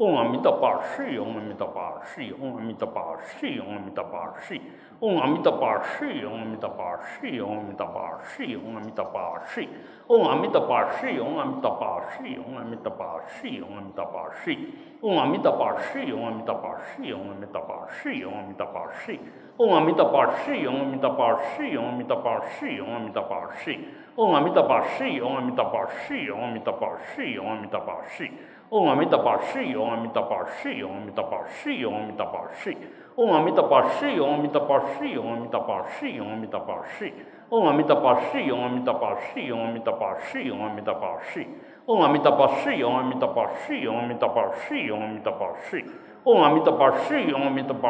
[0.00, 4.62] 嗡阿弥陀佛，西，嗡阿弥陀佛，西，嗡阿弥陀佛，西，嗡阿弥陀佛，西。
[5.00, 9.68] 嗡阿弥陀佛，西，嗡阿弥陀佛，西，嗡阿弥陀佛，西，嗡阿弥陀佛，西。
[10.08, 14.58] 嗡阿弥陀佛，西，嗡阿弥陀佛，西，嗡阿弥陀佛，西，嗡阿弥陀佛，西。
[15.02, 19.20] 嗡阿弥陀佛，西，嗡阿弥陀佛，西，嗡阿弥陀佛，西，嗡阿弥陀佛，西。
[19.58, 23.78] 嗡阿弥陀佛，西，嗡阿弥陀佛，西，嗡阿弥陀佛，西，嗡阿弥陀佛，西。
[24.16, 28.30] 嗡阿弥陀佛，西，嗡阿弥陀佛，西，嗡阿弥陀佛，西，嗡阿弥陀佛，西。
[28.70, 32.72] 嗡阿弥陀佛，西，嗡阿弥陀佛，西，嗡阿弥陀佛，西，嗡阿弥陀佛，西。
[33.16, 33.42] 嗡阿
[42.12, 43.50] 弥陀佛，西，嗡阿弥陀佛，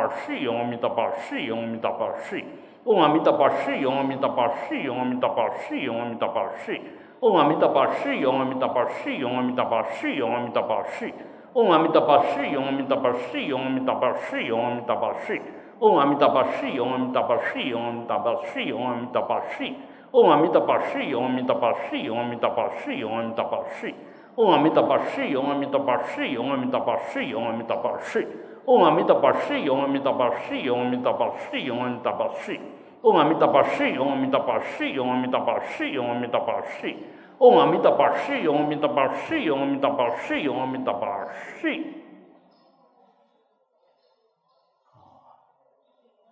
[0.09, 2.33] 西，嗡阿弥陀佛，西，嗡阿弥陀佛，西。
[2.81, 6.81] 嗡阿弥陀佛，西，嗡阿弥陀佛，西，嗡阿弥陀佛，西，嗡阿弥陀佛，西。
[7.23, 11.13] Om Amitabha Shri, Om Amitabha Shri, Om Amitabha Shri, Om Amitabha Shri.
[11.55, 15.41] Om Amitabha Shri, Om Amitabha Shri, Om Amitabha Shri, Om Amitabha Shri.
[15.83, 19.75] Om Amitabha Shri, Om Amitabha Shri, Om Amitabha Shri, Om Amitabha Shri.
[20.13, 23.95] Om Amitabha Shri, Om Amitabha Shri, Om Amitabha Shri, Om Amitabha Shri.
[24.37, 28.27] Om Amitabha Shri, Om Amitabha Shri, Om Amitabha Shri, Om Amitabha Shri.
[28.67, 32.61] Om Amitabha Shri, Om Amitabha Shri, Om Amitabha Shri, Om Amitabha Shri.
[33.03, 36.95] 嗡阿弥陀巴室，嗡阿弥陀巴室，嗡阿弥陀巴室，嗡阿弥陀巴室，
[37.41, 41.87] 嗡阿弥陀巴室，嗡阿弥陀巴室，嗡阿弥陀巴室，嗡阿弥陀巴室，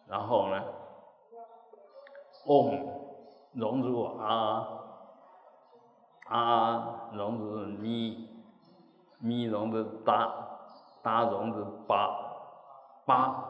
[0.08, 0.62] 然后呢？
[2.46, 2.78] 嗡，
[3.52, 4.68] 融入啊。
[6.28, 8.28] 啊，融入咪，
[9.18, 10.30] 咪融入哒，
[11.02, 12.10] 哒，融入八
[13.06, 13.44] 八，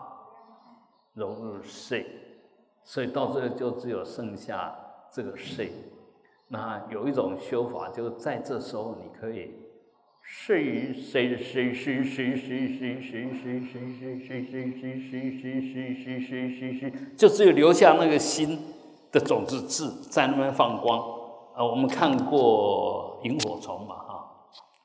[1.14, 2.06] 融入四。
[2.88, 4.74] 所以到这就只有剩下
[5.12, 5.70] 这个睡。
[6.48, 9.52] 那有一种修法，就在这时候你可以
[10.22, 15.60] 睡睡睡睡睡睡睡睡睡睡睡睡睡
[16.00, 18.58] 睡睡睡睡就只有留下那个心。
[19.10, 20.98] 的种子字在那边放光，
[21.56, 24.30] 呃，我们看过萤火虫嘛，哈，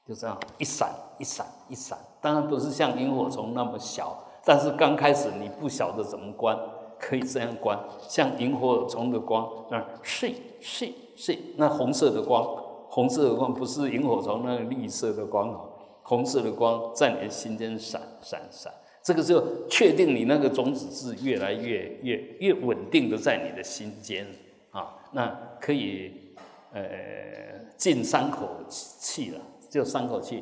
[0.07, 0.89] 就这样一闪
[1.19, 6.57] 一闪一闪，当然不是像萤火虫那么小，但是刚开始你不晓得怎么关，
[6.99, 12.43] 可以这样观，像萤火虫的光，那是是是，那红色的光，
[12.89, 15.69] 红色的光不是萤火虫那个绿色的光哦，
[16.03, 18.73] 红色的光在你的心间闪闪闪。
[19.03, 24.25] 这个就确定你那个种子是越来越越越稳定的在你的心间
[24.71, 26.34] 啊，那可以
[26.71, 26.82] 呃
[27.75, 30.41] 进三口气了，就三口气，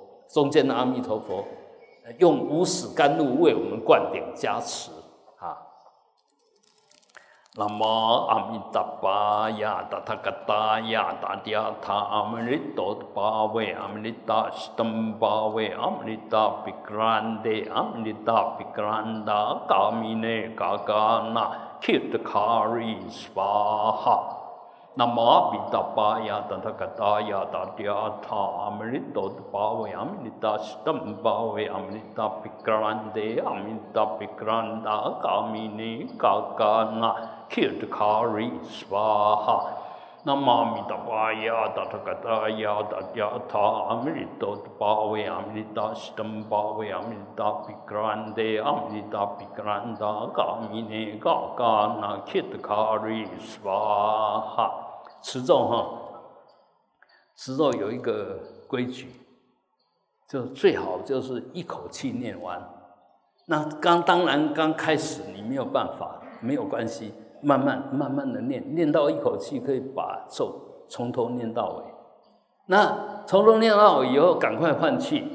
[0.33, 1.43] 中间的阿弥陀佛，
[2.19, 4.91] 用无始甘露为我们灌顶加持
[5.39, 5.57] 啊。
[7.57, 7.83] 南无
[8.27, 22.95] 阿弥达巴呀达他嘎达呀达迪亚他阿弥利多巴维阿弥利达斯登巴维阿弥利达比格兰德阿弥利达比格兰达嘎米内嘎嘎那 keep 卡瑞
[24.99, 34.87] नमापितपाया तथकथाया ताट्याथामृतोद्भावयामि निताष्टं भावयामि नितापिक्रान्ते काका न
[36.23, 37.11] काकाना
[37.51, 38.49] खिट्खारि
[38.79, 39.55] स्वाहा
[40.27, 53.23] नमामि तपाया तथकथाया तथ्याथामृतोद्भावयामि निताष्टं भावयामि काका न कामिने काकाना खित्खारि
[53.55, 54.67] स्वाहा
[55.21, 55.99] 持咒哈，
[57.35, 59.07] 持咒有一个规矩，
[60.27, 62.61] 就最好就是一口气念完，
[63.45, 71.83] 那刚当然刚开始你没有办法，没有关系，慢慢慢慢的念，念到一口气可以把咒从头念到尾，
[72.65, 75.27] 那从头念到尾以后赶快换气，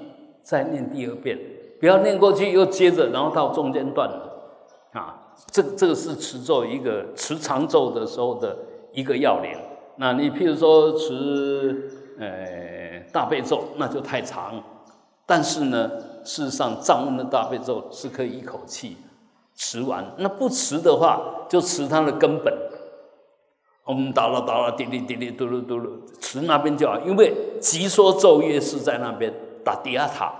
[0.42, 1.38] 再念第二遍，
[1.78, 4.32] 不要念过去又接着，然后到中间断了。
[4.92, 8.56] 啊，这这个是持咒一个持长咒的时候的
[8.92, 9.52] 一个要领。
[9.96, 14.62] 那你譬如说持呃大悲咒，那就太长。
[15.26, 15.90] 但是呢，
[16.24, 18.96] 事实上藏文的大悲咒是可以一口气。
[19.58, 22.52] 持完，那不持的话，就持它的根本。
[23.84, 25.88] 我们哒啦哒啦，滴滴滴滴，嘟噜嘟噜，
[26.20, 27.00] 持那边就好。
[27.00, 29.32] 因为急说咒乐是在那边
[29.64, 30.30] 打底下塔，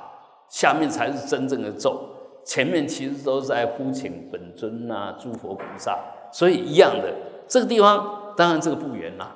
[0.51, 1.99] 下面才是真正的咒，
[2.45, 5.99] 前面其实都是在呼请本尊呐、诸佛菩萨，
[6.31, 7.15] 所以一样的。
[7.49, 9.35] 这个地方当然这个不远啦，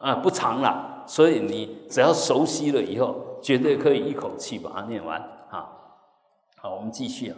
[0.00, 5.68] 啊不长啦，所以你只要熟悉了以后，绝对可以一口气把它念完啊。
[6.56, 7.36] 好，我们继续啊。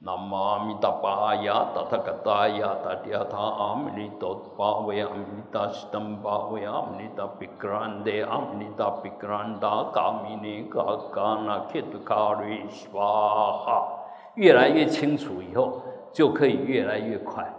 [0.00, 13.88] 南无阿弥陀佛呀，达他嘎达呀，达地他阿弥利多巴维阿弥达斯登巴维阿弥达比格兰德阿弥达比格兰达嘎米尼嘎嘎那克图卡瑞斯瓦哈，
[14.34, 15.80] 越来越清楚以后，
[16.12, 17.50] 就可以越来越快。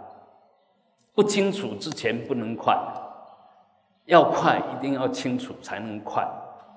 [1.12, 2.78] 不清楚之前不能快，
[4.08, 6.26] 要快一定要清楚才能快，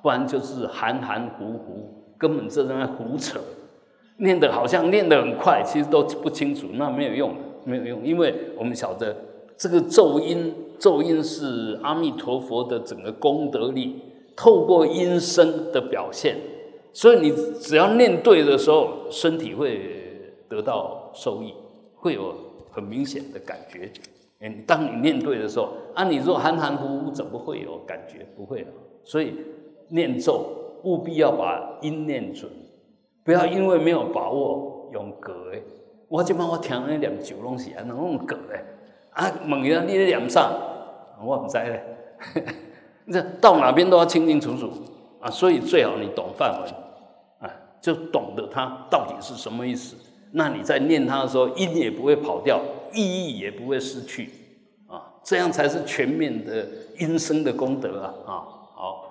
[0.03, 3.39] 不然就是含含糊糊，根本这在那胡扯。
[4.17, 9.15] 念的好像念得很快，其实都不清楚，那没有用，没有用，因为我们晓得
[9.57, 14.01] 这个咒音，咒音是阿弥陀佛的整个功德力，
[14.35, 16.37] 透过音声的表现，
[16.91, 21.53] 所以你只要念对的时候，身体会得到收益，
[21.95, 22.35] 会有
[22.69, 23.89] 很明显的感觉。
[24.41, 28.25] 嗯，当你念对的时候，啊，你若含含糊糊，怎么会有感觉？
[28.35, 28.67] 不会的。
[29.03, 29.35] 所以
[29.89, 30.45] 念咒
[30.83, 32.49] 务必要把音念准。
[33.23, 35.61] 不要因为没有把握用隔诶，
[36.07, 38.65] 我即摆我听那念九拢是安那用隔诶，
[39.11, 40.51] 啊，问伊啊，你咧念啥？
[41.23, 41.83] 我唔知咧。
[43.11, 44.71] 这到哪边都要清清楚楚
[45.19, 46.67] 啊，所以最好你懂范文
[47.39, 49.95] 啊，就懂得它到底是什么意思。
[50.31, 52.59] 那你在念它的时候，音也不会跑掉，
[52.93, 54.31] 意义也不会失去
[54.87, 56.67] 啊，这样才是全面的
[56.99, 58.31] 音声的功德啊啊！
[58.75, 59.07] 好。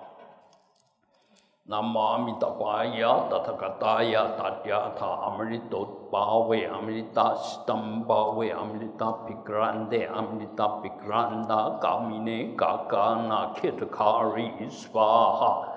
[1.65, 7.75] 南无阿弥陀佛呀，达他嘎达呀，达迦他阿弥陀巴维阿弥达西达
[8.05, 15.67] 巴维阿弥达毗格兰德阿弥达毗格兰达嘎弥呢嘎嘎那切特卡瑞斯巴哈。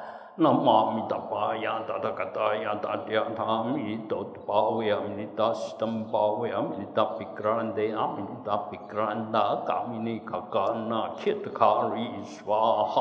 [0.42, 5.40] နမာမိတပါယတတကတာယတတယသာမိတောပါဝေအမိတသ
[5.80, 10.56] တံပါဝေအမိတပိကရန္တေအမိတပိကရန္တာကာမိနိခက
[10.90, 12.62] နာခေတခာရိစွာ
[12.92, 12.94] ဟ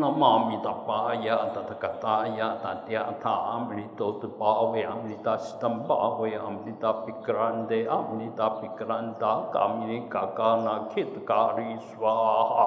[0.00, 4.10] နမာမိတပါယတတကတာယတတယသာမိတော
[4.40, 5.28] ပါဝေအမိတသ
[5.60, 12.16] တံပါဝေအမိတပိကရန္တေအမိတပိကရန္တာကာမိနိခကနာခေတခာရိစွာ
[12.50, 12.60] ဟ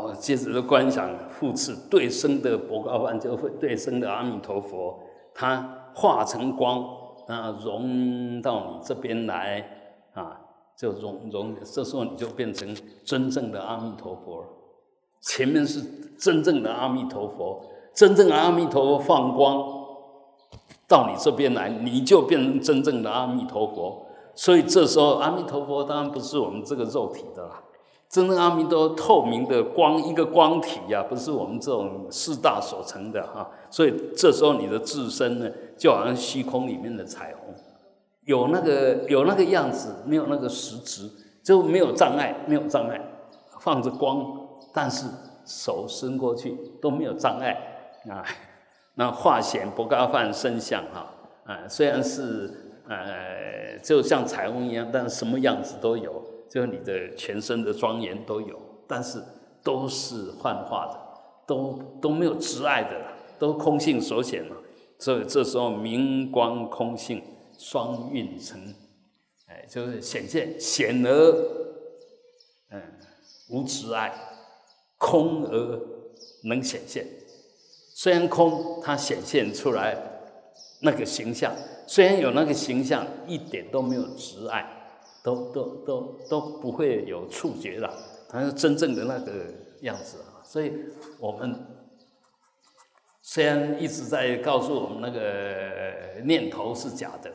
[0.00, 4.98] 好，接着的观想复次对声的博高梵，就会对声的阿弥陀佛，
[5.34, 6.84] 他化成光。
[7.28, 9.64] 那融到你这边来
[10.14, 10.40] 啊，
[10.76, 12.74] 就融融，这时候你就变成
[13.04, 14.44] 真正的阿弥陀佛。
[15.20, 15.80] 前面是
[16.18, 17.62] 真正的阿弥陀佛，
[17.94, 19.64] 真正的阿弥陀佛放光
[20.88, 24.06] 到你这边来，你就变成真正的阿弥陀佛。
[24.34, 27.62] 所以这时候阿弥陀佛当然不是我们这个肉体的啦。
[28.10, 33.48] 真正阿弥陀透明的光，一个光体呀，不是我们这种四大所成的哈。
[33.70, 35.48] 所以这时候你的自身呢，
[35.78, 37.54] 就好像虚空里面的彩虹，
[38.24, 41.08] 有那个有那个样子，没有那个实质，
[41.44, 43.00] 就没有障碍，没有障碍，
[43.60, 44.26] 放着光，
[44.74, 45.06] 但是
[45.46, 47.56] 手伸过去都没有障碍
[48.08, 48.24] 啊。
[48.94, 51.06] 那化显不高梵身相哈，
[51.44, 56.20] 啊，虽然是呃，就像彩虹一样，但是什么样子都有。
[56.50, 59.22] 就你的全身的庄严都有，但是
[59.62, 61.00] 都是幻化的，
[61.46, 63.00] 都都没有执爱的，
[63.38, 64.56] 都空性所显了。
[64.98, 67.22] 所以这时候明光空性
[67.56, 68.74] 双运成，
[69.46, 71.32] 哎，就是显现显而
[72.70, 72.82] 嗯
[73.48, 74.12] 无执爱，
[74.98, 75.80] 空而
[76.44, 77.06] 能显现。
[77.94, 79.96] 虽然空，它显现出来
[80.80, 81.54] 那个形象，
[81.86, 84.79] 虽然有那个形象，一点都没有执爱，
[85.22, 87.92] 都都都都不会有触觉了，
[88.28, 89.32] 它是真正的那个
[89.82, 90.42] 样子啊。
[90.44, 90.72] 所以
[91.18, 91.66] 我们
[93.20, 97.30] 虽然一直在告诉我们那个念头是假的，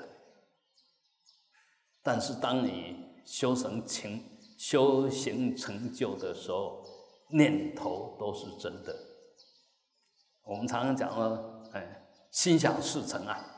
[2.04, 4.24] 但是当你修成情、
[4.58, 6.84] 修行成就的时候，
[7.30, 8.96] 念头都是真的。
[10.44, 13.52] 我们常常讲说，哎，心想事成啊。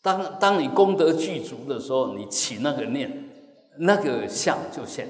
[0.00, 3.27] 当当你功德具足的时候，你起那个念，
[3.78, 5.08] 那个相就现。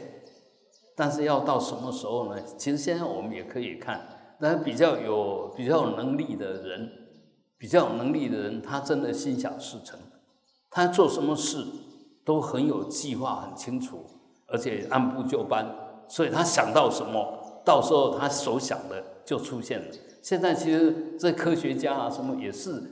[0.97, 2.43] 但是要到什么时候呢？
[2.57, 6.91] 其实现在我们也可以看，那比较有比较有能力的人，
[7.57, 9.99] 比较有能力的人，他真的心想事成，
[10.71, 11.65] 他做什么事
[12.25, 14.05] 都很有计划，很清楚，
[14.49, 15.73] 而且按部就班。
[16.09, 19.87] 所以他想到什么，到时候他所想的就出现了。
[20.21, 22.83] 现在其实这科学家啊，什么也是，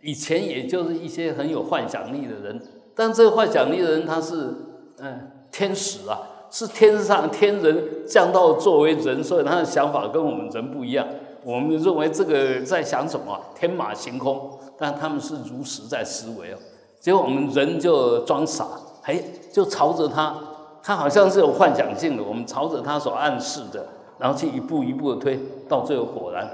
[0.00, 2.60] 以前也就是一些很有幻想力的人，
[2.96, 4.56] 但这个幻想力的人他是
[5.02, 11.06] 嗯天使啊，是天上天人降到作为人，所以他的想法跟我们人不一样。
[11.44, 16.56] 我们认为这个在想什么天马行空，但他们是如实在思维哦。
[17.00, 18.64] 结果我们人就装傻，
[19.02, 19.20] 哎，
[19.52, 20.38] 就朝着他，
[20.82, 23.84] 他好像是有幻想性的，我们朝着他所暗示的，
[24.20, 25.38] 然后去一步一步的推，
[25.68, 26.48] 到最后果然。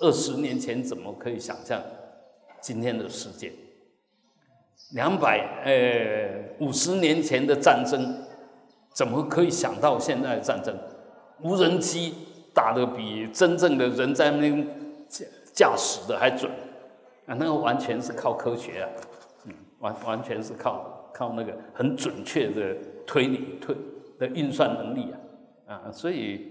[0.00, 1.80] 二十年前怎么可以想象
[2.60, 3.52] 今天的世界？
[4.92, 8.16] 两百呃五十年前的战争，
[8.92, 10.76] 怎么可以想到现在的战争？
[11.42, 12.14] 无人机
[12.54, 14.50] 打得比真正的人在那
[15.08, 16.50] 驾驾驶的还准
[17.26, 17.34] 啊！
[17.38, 18.88] 那个完全是靠科学啊，
[19.46, 22.76] 嗯，完完全是靠靠那个很准确的
[23.06, 23.76] 推理推
[24.18, 25.12] 的运算能力
[25.66, 25.92] 啊啊！
[25.92, 26.50] 所以。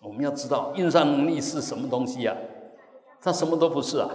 [0.00, 2.32] 我们要知道运算能力是什么东西呀？
[3.20, 4.08] 它什么都不是啊，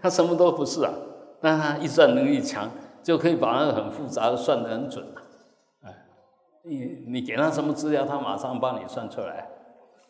[0.00, 0.92] 它什么都不是啊。
[1.40, 2.70] 那他运算能力强，
[3.02, 5.22] 就可以把那个很复杂的算得很准啊。
[5.82, 5.94] 哎，
[6.64, 9.48] 你你给他什么资料，他马上帮你算出来。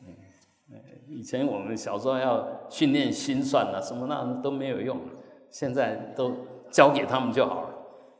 [0.03, 0.15] 嗯，
[1.09, 5.01] 以前我们小时候要训练心算啊，什么那都没有用，
[5.51, 6.33] 现在都
[6.71, 7.71] 交给他们就好了。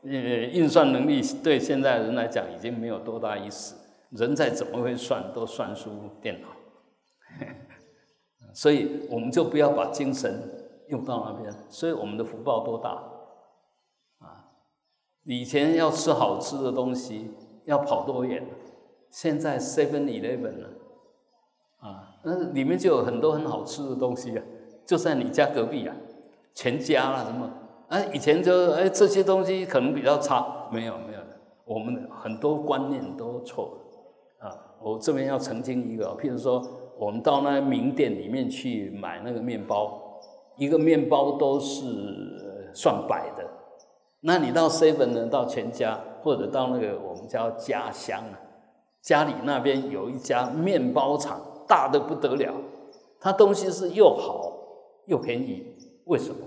[0.03, 3.75] 呃，运算能力对现在人来讲已经没有多大意思。
[4.11, 5.89] 人再怎么会算，都算输
[6.21, 6.47] 电脑，
[8.55, 10.41] 所以我们就不要把精神
[10.89, 11.53] 用到那边。
[11.69, 12.91] 所以我们的福报多大
[14.19, 14.51] 啊！
[15.23, 17.31] 以前要吃好吃的东西
[17.65, 18.45] 要跑多远，
[19.09, 20.69] 现在 Seven Eleven 了
[21.79, 24.43] 啊，那里面就有很多很好吃的东西啊，
[24.85, 25.95] 就在你家隔壁啊，
[26.53, 27.51] 全家啦什么，
[27.89, 31.19] 啊，以前就哎这些东西可能比较差，没有没有，
[31.65, 33.65] 我们很多观念都错
[34.39, 34.55] 了啊。
[34.79, 36.63] 我这边要澄清一个，譬如说，
[36.99, 40.06] 我们到那名店里面去买那个面包，
[40.57, 41.85] 一个面包都是
[42.73, 43.43] 算百的。
[44.21, 48.35] 那你到 seven 呢，到全家或者到那个我们叫家乡啊，
[49.01, 52.53] 家里那边有一家面包厂，大的不得了，
[53.19, 54.51] 它东西是又好
[55.05, 55.63] 又便宜，
[56.05, 56.37] 为什么？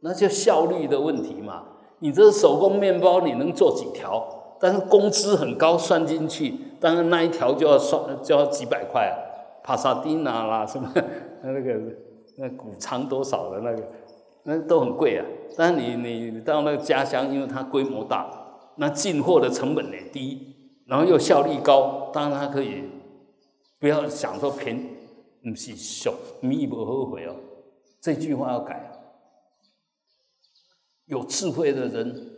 [0.00, 1.62] 那就效率的问题嘛。
[2.00, 4.40] 你这手工面包你能做几条？
[4.58, 6.54] 但是工资很高，算进去。
[6.80, 9.12] 当然那一条就要算就要几百块，
[9.62, 10.92] 帕萨丁娜啦什么，
[11.42, 11.80] 那个
[12.36, 13.92] 那谷仓多少的那个，
[14.44, 15.26] 那都很贵啊。
[15.56, 20.56] 但是你你到那个家乡，因为它规模大，那进货的成本也低，
[20.86, 22.84] 然后又效率高，当然它可以
[23.78, 26.10] 不要想说便宜，不是俗，
[26.40, 27.36] 弥不后悔哦。
[28.00, 28.90] 这句话要改，
[31.04, 32.30] 有智慧的人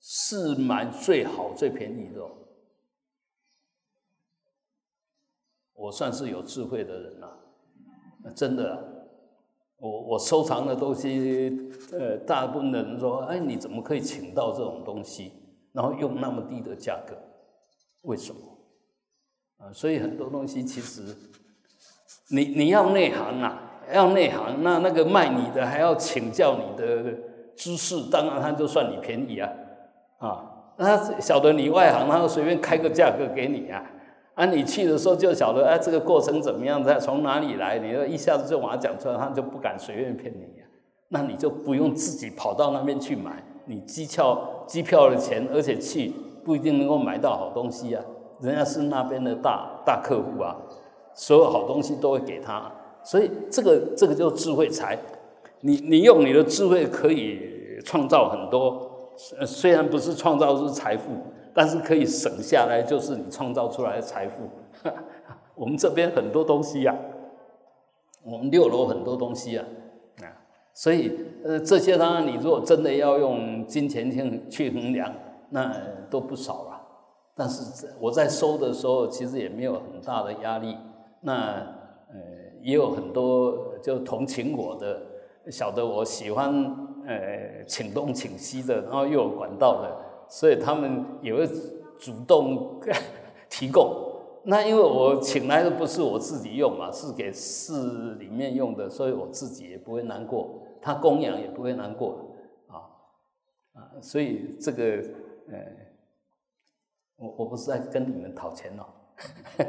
[0.00, 2.20] 是买最好最便宜的。
[5.74, 7.45] 我算是有智慧的人了，
[8.34, 8.78] 真的，
[9.78, 15.32] 我我收藏的东西，呃，大部分的人说，哎，你怎么可以请到这种东西，
[15.72, 17.14] 然后用那么低的价格？
[18.02, 18.40] 为什么？
[19.58, 21.14] 啊，所以很多东西其实，
[22.30, 27.14] 你你要内行啊，要内行，那那个卖你的还要请教你的
[27.56, 29.52] 知识，当然他就算你便宜啊，
[30.18, 33.92] 啊，那晓得你外行，他就随便开个价格给你啊。
[34.36, 36.84] 啊，你去的时候就晓得，哎，这个过程怎么样？
[36.84, 37.78] 在从哪里来？
[37.78, 40.66] 你一下子就把它讲出来，他就不敢随便骗你呀。
[41.08, 46.12] 那你就不用自己跑到那边去买，你机票机票的钱，而且去
[46.44, 48.04] 不一定能够买到好东西啊。
[48.42, 50.54] 人家是那边的大大客户啊，
[51.14, 52.70] 所有好东西都会给他。
[53.02, 54.98] 所以这个这个叫智慧财，
[55.62, 57.40] 你你用你的智慧可以
[57.86, 59.14] 创造很多，
[59.46, 61.10] 虽然不是创造是财富，
[61.56, 64.42] 但是可以省下来，就是你创造出来的财富。
[65.56, 66.94] 我们这边很多东西呀，
[68.22, 69.64] 我们六楼很多东西啊，
[70.20, 70.28] 啊，
[70.74, 75.10] 所以呃这些当然你如果真的要用金钱去去衡量，
[75.48, 75.74] 那
[76.10, 76.82] 都不少了。
[77.34, 80.76] 但是我在收的时候，其实也没有很大的压力。
[81.22, 81.54] 那
[82.10, 82.16] 呃
[82.60, 85.00] 也有很多就同情我的，
[85.50, 86.52] 晓得我喜欢
[87.06, 89.96] 呃请东请西的，然后又有管道的，
[90.28, 91.46] 所以他们也会
[91.98, 92.80] 主动
[93.48, 94.04] 提供。
[94.48, 102.16] 那因为我请来的不是我自己用嘛，是给寺里面用的，所以我自己也不会难过，他供养也不会难过，
[102.68, 102.78] 啊
[103.74, 105.02] 啊，所以这个
[105.48, 105.58] 呃，
[107.16, 108.86] 我我不是在跟你们讨钱哦，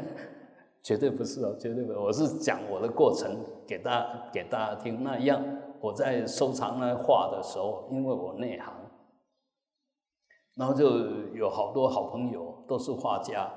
[0.80, 3.36] 绝对不是哦，绝对不是，我是讲我的过程
[3.66, 5.02] 给大家给大家听。
[5.02, 5.44] 那一样，
[5.80, 8.72] 我在收藏那画的时候，因为我内行，
[10.58, 10.90] 然后就
[11.34, 13.48] 有好多好朋友都是画家。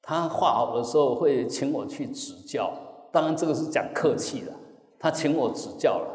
[0.00, 2.70] 他画好的时候会请我去指教，
[3.10, 4.52] 当然这个是讲客气的。
[4.98, 6.06] 他请我指教了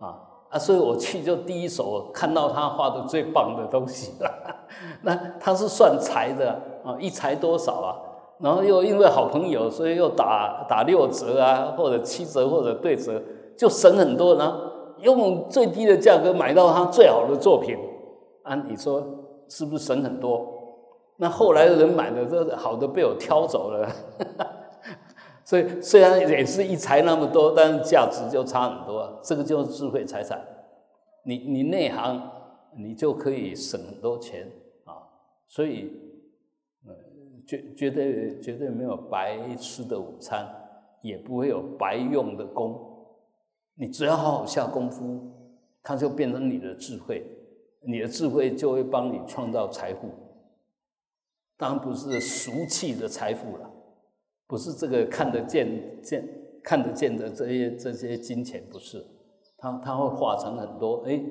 [0.00, 0.18] 啊
[0.50, 4.66] 啊，所以我去就第一手看到他画的最棒的东西了。
[5.02, 7.94] 那他是算财的啊，一财多少啊？
[8.40, 13.22] 然后又因为好朋友，所以又打打六折啊，或者七折或者对折，
[13.56, 14.34] 就省很多。
[14.34, 14.58] 然后
[14.98, 17.76] 用最低的价格买到他最好的作品，
[18.42, 19.00] 啊，你说
[19.52, 20.60] 是不是省很多？
[21.18, 23.86] 那后来的人买的这好的被我挑走了，
[25.44, 29.20] 所以虽然也是一财那么多，但是价值就差很多。
[29.22, 30.42] 这个就是智慧财产，
[31.24, 32.30] 你你内行，
[32.78, 34.50] 你就可以省很多钱
[34.86, 35.04] 啊。
[35.46, 35.92] 所以，
[36.86, 36.94] 呃，
[37.46, 40.48] 绝绝对绝对没有白吃的午餐，
[41.02, 42.88] 也不会有白用的功。
[43.74, 45.30] 你只要好好下功夫，
[45.82, 47.24] 它就变成你的智慧，
[47.86, 50.10] 你的智慧就会帮你创造财富。
[51.56, 53.70] 当然不是俗气的财富了，
[54.46, 56.28] 不是这个看得见、见
[56.62, 59.04] 看得见的这些这些金钱，不是，
[59.58, 61.22] 它它会化成很多哎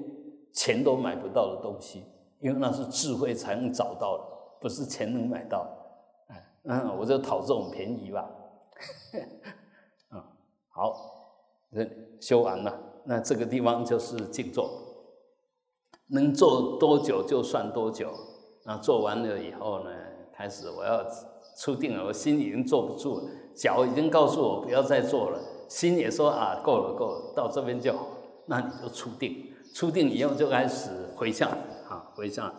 [0.53, 2.05] 钱都买不到的东西，
[2.39, 4.23] 因为那是智慧才能找到的，
[4.61, 5.67] 不是钱能买到。
[6.27, 8.29] 哎，嗯，我就讨这种便宜吧。
[10.13, 10.23] 嗯，
[10.69, 10.93] 好，
[11.73, 11.89] 这
[12.21, 14.69] 修完了，那这个地方就是静坐，
[16.11, 18.09] 能做多久就算多久。
[18.65, 19.89] 那做完了以后呢？
[20.33, 21.05] 开始我要
[21.55, 28.07] 出定了，我心已经坐不住了，脚已经告诉我不要再做了，心也说啊够了够了，到这边就好。
[28.47, 29.45] 那你就出定，
[29.75, 31.47] 出定以后就开始回向
[31.87, 32.51] 啊回向，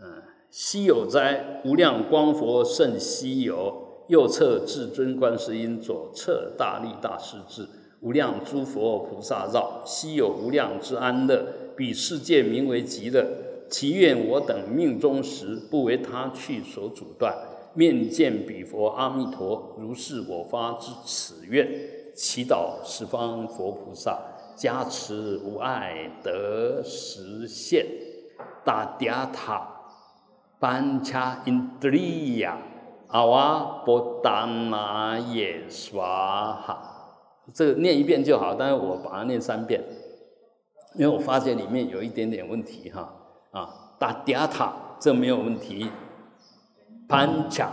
[0.00, 7.68] 嗯，稀有哉，无量光佛甚稀有，右侧至尊观世音，左侧大力大势至，
[8.02, 11.44] 无量诸佛菩萨绕，稀有无量之安乐，
[11.80, 13.26] 彼世界名为极乐。
[13.70, 17.34] 祈愿我等命中时，不为他去所阻断，
[17.72, 19.74] 面见彼佛阿弥陀。
[19.78, 21.66] 如是我发之此愿，
[22.14, 24.18] 祈祷十方佛菩萨
[24.54, 27.86] 加持无碍得实现。
[28.62, 29.66] 大嗲塔
[30.58, 32.58] 班恰因德利亚
[33.06, 37.16] 阿瓦波达那耶娑哈，
[37.54, 39.82] 这个念一遍就好，但是我把它念三遍，
[40.94, 43.16] 因为我发现里面有一点点问题哈。
[43.52, 43.68] 啊，
[43.98, 45.90] 打嗲塔这没有问题，
[47.08, 47.72] 班卡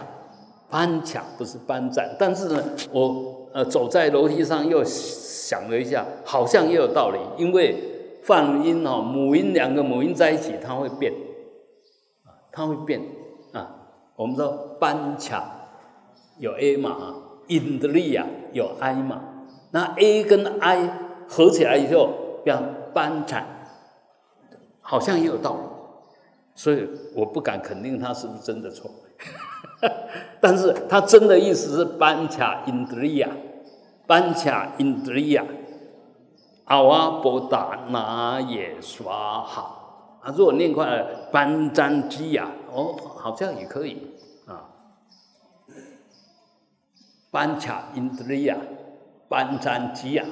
[0.72, 11.14] 班卡不是班赞，但是呢，我呃走在楼梯上又想了一下，好像也有道理，因为泛音哦，母音两个母音在一起，它会变，
[12.26, 13.00] 啊，它会变
[13.54, 13.70] 啊。
[14.16, 15.70] 我们说班卡
[16.40, 16.98] 有 a 嘛
[17.50, 19.22] ，in 的力啊有 i 嘛，
[19.72, 20.90] 那 a 跟 i
[21.30, 22.58] 合起来以后变
[22.94, 23.46] 班卡。
[24.90, 25.60] 好像也有道理，
[26.56, 28.90] 所以我不敢肯定他是不是真的错，
[30.40, 33.28] 但是他真的意思是班卡因德利亚，
[34.08, 35.44] 班卡因德利亚，
[36.64, 44.16] 阿瓦波达那也耍好啊，如果念快了班詹基亚哦，好像也可以
[44.46, 44.72] 啊，
[47.30, 48.56] 班卡因德利亚，
[49.28, 50.24] 班詹基亚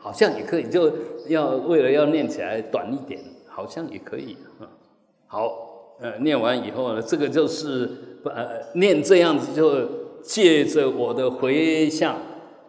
[0.00, 0.92] 好像也可以，就
[1.28, 3.20] 要为了要念起来短一点。
[3.52, 4.64] 好像也可以啊。
[5.26, 7.90] 好，呃，念完以后呢，这个就是
[8.24, 9.86] 呃，念这样子就
[10.22, 12.16] 借着我的回向，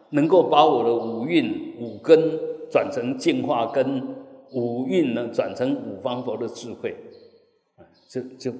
[0.10, 2.38] 能够把我的五蕴五根
[2.70, 4.04] 转成净化根，
[4.52, 6.98] 五蕴呢转成五方佛的智慧，
[8.10, 8.52] 就就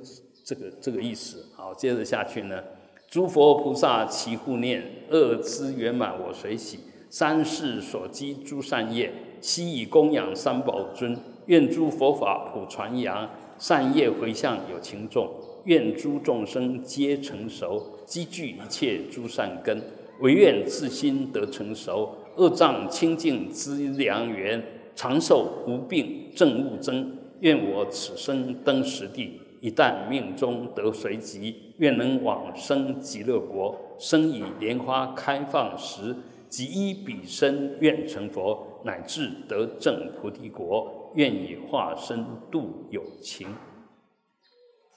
[0.46, 1.44] 这个这个意思。
[1.58, 2.64] 好，接着下去呢，
[3.10, 6.80] 诸佛菩萨齐护念，恶资圆满我随喜，
[7.12, 11.18] 三世所积诸善业，悉以供养三宝尊。
[11.48, 15.30] 愿诸佛法普传扬，善业回向有情众。
[15.66, 19.82] 愿诸众生皆成熟，积聚一切诸善根。
[20.22, 24.64] 唯愿自心得成熟，恶障清净资良缘，
[24.96, 27.18] 长寿无病正悟增。
[27.42, 33.76] 愿我此生登实地，一旦命中得随吉，愿能往生极乐国。
[34.00, 36.16] 生以莲花开放时，
[36.52, 41.00] 即依彼身愿成佛，乃至得正菩提国。
[41.16, 43.48] 愿以化身度有情。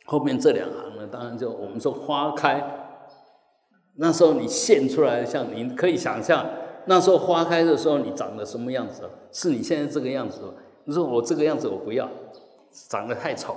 [0.05, 2.63] 后面这两行呢，当然就我们说花开，
[3.97, 6.47] 那时候你现出来像你可以想象，
[6.87, 9.11] 那时候花开的时候你长得什么样子？
[9.33, 10.55] 是你现在这个样子？
[10.85, 12.09] 你说我这个样子我不要，
[12.89, 13.57] 长得太丑。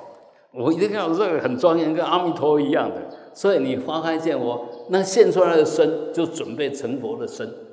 [0.52, 2.96] 我一定要这个很庄严，跟阿弥陀一样的。
[3.36, 7.67] 所以你花开见佛，那现出来的身就准备成佛的身。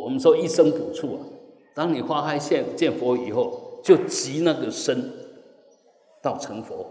[0.00, 1.20] 我们说一生补处啊，
[1.74, 5.10] 当你花开见见佛以后，就集那个身
[6.22, 6.86] 到成佛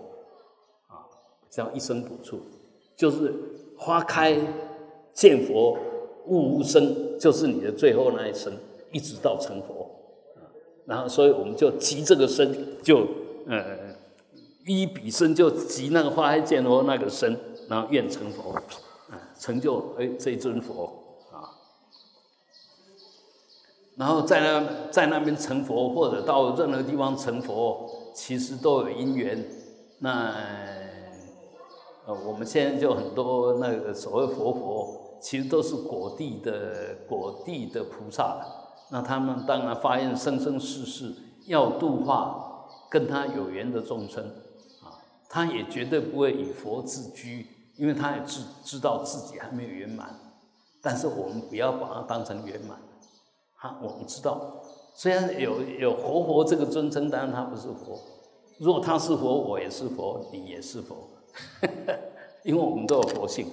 [0.87, 1.07] 啊，
[1.49, 2.39] 叫一生补处，
[2.95, 3.33] 就是
[3.77, 4.37] 花开
[5.13, 5.77] 见佛
[6.27, 8.53] 悟无生，就是你的最后那一生，
[8.91, 9.89] 一直到成佛
[10.35, 10.45] 啊。
[10.85, 13.07] 然后，所以我们就集这个身，就
[13.47, 13.91] 呃。
[14.63, 17.35] 一比身就集那个花开见佛那个身，
[17.67, 18.51] 然后愿成佛，
[19.09, 20.83] 啊，成就哎这尊佛
[21.31, 21.49] 啊，
[24.01, 29.45] 然后在那在那边成佛，或者到任何地方成佛，其实都有因缘。
[29.99, 30.33] 那
[32.07, 38.43] 呃，我们现在就很多那个所谓佛佛，其实都是果地的果地的菩萨。
[38.89, 41.13] 那他们当然发现生生世世
[41.45, 44.23] 要度化跟他有缘的众生
[44.81, 44.97] 啊。
[45.29, 47.45] 他也绝对不会以佛自居，
[47.75, 50.09] 因为他也知知道自己还没有圆满。
[50.81, 52.79] 但是我们不要把它当成圆满。
[53.61, 54.59] 哈，我们知道，
[54.95, 57.95] 虽然有有活佛这个尊称，但是他不是佛。
[58.57, 60.95] 如果他是佛，我也是佛，你也是佛，
[62.43, 63.45] 因为我们都有佛性，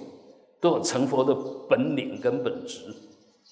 [0.59, 1.35] 都有成佛的
[1.69, 2.91] 本领跟本质，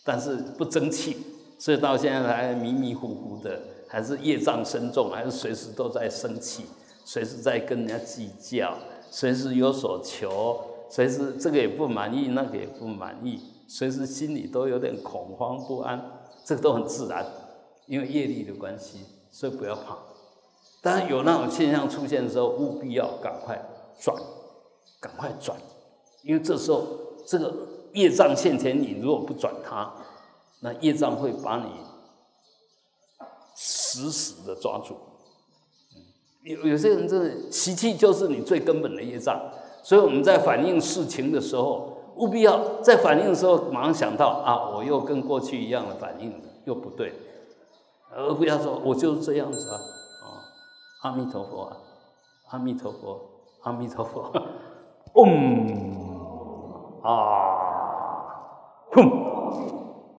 [0.03, 1.17] 但是不争气，
[1.59, 6.65] 所以到现在还迷迷糊糊的，还是业障深重，还是随时都在生气。
[7.05, 8.75] 随时在跟人家计较，
[9.11, 16.16] 随时有所求，随时这个也不满意，那个也不满意，随时心里都有点恐慌不安，
[16.47, 17.25] 这个都很自然，
[17.87, 19.97] 因为业力的关系，所以不要怕。
[20.81, 23.61] 当然有那种现象出现的时候，务必要赶快
[23.99, 24.15] 转，
[25.01, 25.57] 赶快转，
[26.23, 26.87] 因为这时候
[27.25, 27.53] 这个
[27.91, 29.93] 业障现前，你如果不转它，
[30.61, 31.65] 那业障会把你
[33.53, 34.95] 死死的抓住。
[36.43, 39.51] 有有些人真的习气就是你最根本的业障，
[39.83, 46.33] 所以我们在反映事情的时候，务必要在反应的时候马上想到啊，我又跟过去一样的反应
[46.65, 47.13] 又不对，
[48.15, 49.75] 而不要说我就是这样子啊，
[50.25, 50.25] 啊，
[51.03, 51.77] 阿弥陀佛啊，
[52.49, 53.19] 阿弥陀佛，
[53.63, 54.31] 阿弥陀佛，
[55.13, 55.67] 嗡，
[57.03, 57.11] 啊，
[58.91, 59.36] 哼。